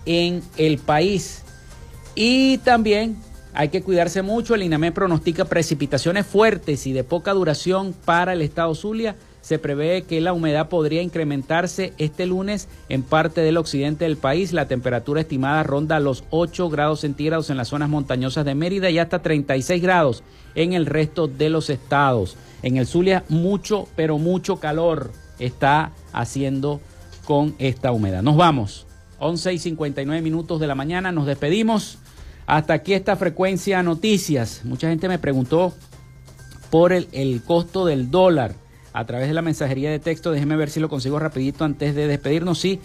en 0.06 0.44
el 0.58 0.78
país? 0.78 1.42
Y 2.14 2.60
también 2.60 3.18
hay 3.54 3.70
que 3.70 3.82
cuidarse 3.82 4.22
mucho. 4.22 4.56
El 4.56 4.64
INAME 4.64 4.92
pronostica 4.92 5.46
precipitaciones 5.46 6.26
fuertes 6.26 6.88
y 6.88 6.94
de 6.94 7.04
poca 7.04 7.34
duración 7.34 7.94
para 8.06 8.34
el 8.34 8.42
estado 8.42 8.74
Zulia 8.76 9.16
se 9.44 9.60
prevé 9.60 10.04
que 10.04 10.22
la 10.22 10.32
humedad 10.32 10.70
podría 10.70 11.02
incrementarse 11.02 11.92
este 11.98 12.26
lunes 12.26 12.70
en 12.88 13.04
parte 13.04 13.42
del 13.42 13.58
occidente 13.58 14.06
del 14.06 14.16
país. 14.16 14.54
La 14.54 14.70
temperatura 14.70 15.20
estimada 15.20 15.64
ronda 15.64 16.00
los 16.00 16.24
8 16.30 16.70
grados 16.70 17.02
centígrados 17.02 17.50
en 17.50 17.58
las 17.58 17.68
zonas 17.68 17.90
montañosas 17.90 18.46
de 18.46 18.56
Mérida 18.56 18.90
y 18.90 19.00
hasta 19.00 19.22
36 19.22 19.82
grados 19.82 20.24
en 20.56 20.72
el 20.72 20.86
resto 20.86 21.28
de 21.28 21.50
los 21.50 21.70
estados. 21.70 22.38
En 22.62 22.78
el 22.78 22.88
Zulia 22.88 23.26
mucho, 23.28 23.90
pero 23.98 24.18
mucho 24.18 24.62
calor 24.62 25.12
está 25.40 25.92
haciendo 26.14 26.80
con 27.26 27.54
esta 27.60 27.92
humedad. 27.92 28.24
Nos 28.24 28.38
vamos. 28.38 28.88
11 29.20 29.54
y 29.54 29.60
59 29.60 30.22
minutos 30.22 30.62
de 30.62 30.68
la 30.68 30.76
mañana. 30.76 31.12
Nos 31.12 31.26
despedimos. 31.26 31.98
Hasta 32.46 32.74
aquí 32.74 32.94
esta 32.94 33.16
frecuencia 33.16 33.82
noticias. 33.84 34.62
Mucha 34.64 34.90
gente 34.90 35.08
me 35.08 35.20
preguntó 35.20 35.74
por 36.70 36.92
el, 36.92 37.42
costo 37.46 37.86
del 37.86 38.12
dólar 38.12 38.56
a 38.94 39.06
través 39.06 39.28
de 39.28 39.34
la 39.34 39.42
mensajería 39.42 39.92
de 39.92 40.00
texto. 40.00 40.32
Déjeme 40.32 40.56
ver 40.56 40.70
si 40.70 40.80
lo 40.80 40.88
consigo 40.90 41.20
rapidito 41.20 41.66
antes 41.66 41.96
de 41.96 42.08
despedirnos. 42.08 42.60
Sí, 42.60 42.80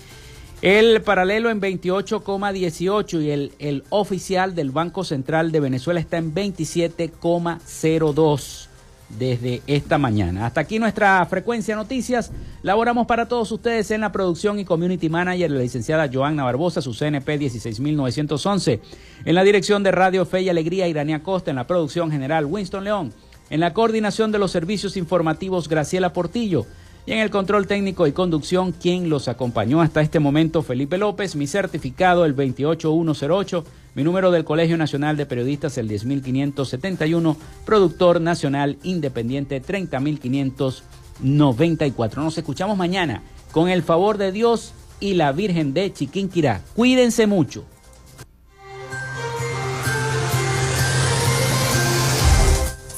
el 0.63 1.03
paralelo 1.03 1.51
en 1.51 1.61
28,18 1.61 3.23
y 3.23 3.31
el, 3.31 3.53
el 3.59 3.85
oficial 3.91 4.55
del 4.55 4.71
Banco 4.71 5.05
Central 5.05 5.53
de 5.53 5.61
Venezuela 5.61 6.01
está 6.01 6.17
en 6.19 6.35
27,02 6.35 8.68
desde 9.09 9.63
esta 9.67 9.99
mañana. 9.99 10.47
Hasta 10.47 10.61
aquí 10.61 10.79
nuestra 10.79 11.25
frecuencia 11.27 11.77
noticias. 11.77 12.31
Laboramos 12.63 13.07
para 13.07 13.27
todos 13.29 13.51
ustedes 13.53 13.91
en 13.91 14.01
la 14.01 14.13
producción 14.13 14.59
y 14.59 14.65
community 14.65 15.09
manager, 15.09 15.51
la 15.51 15.61
licenciada 15.61 16.11
Joanna 16.13 16.45
Barbosa, 16.45 16.83
su 16.83 16.93
CNP 16.93 17.39
16911. 17.39 18.81
En 19.25 19.35
la 19.35 19.45
dirección 19.45 19.83
de 19.83 19.93
Radio 19.93 20.27
Fe 20.27 20.43
y 20.43 20.49
Alegría, 20.49 20.89
Irania 20.89 21.23
Costa. 21.23 21.51
En 21.51 21.57
la 21.57 21.67
producción 21.67 22.11
general, 22.11 22.47
Winston 22.47 22.85
León. 22.85 23.13
En 23.51 23.61
la 23.61 23.73
coordinación 23.73 24.31
de 24.31 24.39
los 24.39 24.51
servicios 24.51 24.97
informativos, 24.97 25.69
Graciela 25.69 26.13
Portillo. 26.13 26.67
Y 27.09 27.13
en 27.13 27.19
el 27.21 27.31
control 27.31 27.67
técnico 27.67 28.07
y 28.07 28.13
conducción, 28.13 28.73
quien 28.73 29.09
los 29.09 29.29
acompañó 29.29 29.81
hasta 29.81 30.03
este 30.03 30.21
momento, 30.21 30.61
Felipe 30.61 30.99
López. 30.99 31.37
Mi 31.37 31.47
certificado, 31.47 32.27
el 32.27 32.35
28108. 32.35 33.65
Mi 33.95 34.05
número 34.05 34.31
del 34.31 34.45
Colegio 34.45 34.77
Nacional 34.77 35.17
de 35.17 35.25
Periodistas, 35.25 35.79
el 35.79 35.89
10571. 35.89 37.35
Productor 37.65 38.21
Nacional 38.21 38.77
Independiente, 38.83 39.59
30594. 39.59 42.23
Nos 42.23 42.37
escuchamos 42.37 42.77
mañana 42.77 43.23
con 43.53 43.71
el 43.71 43.83
favor 43.83 44.19
de 44.19 44.31
Dios 44.31 44.75
y 45.01 45.15
la 45.15 45.33
Virgen 45.33 45.73
de 45.73 45.91
Chiquinquirá. 45.91 46.61
Cuídense 46.77 47.27
mucho. 47.27 47.65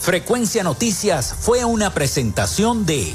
Frecuencia 0.01 0.65
Noticias 0.65 1.33
fue 1.33 1.65
una 1.65 1.95
presentación 1.95 2.87
de 2.87 3.15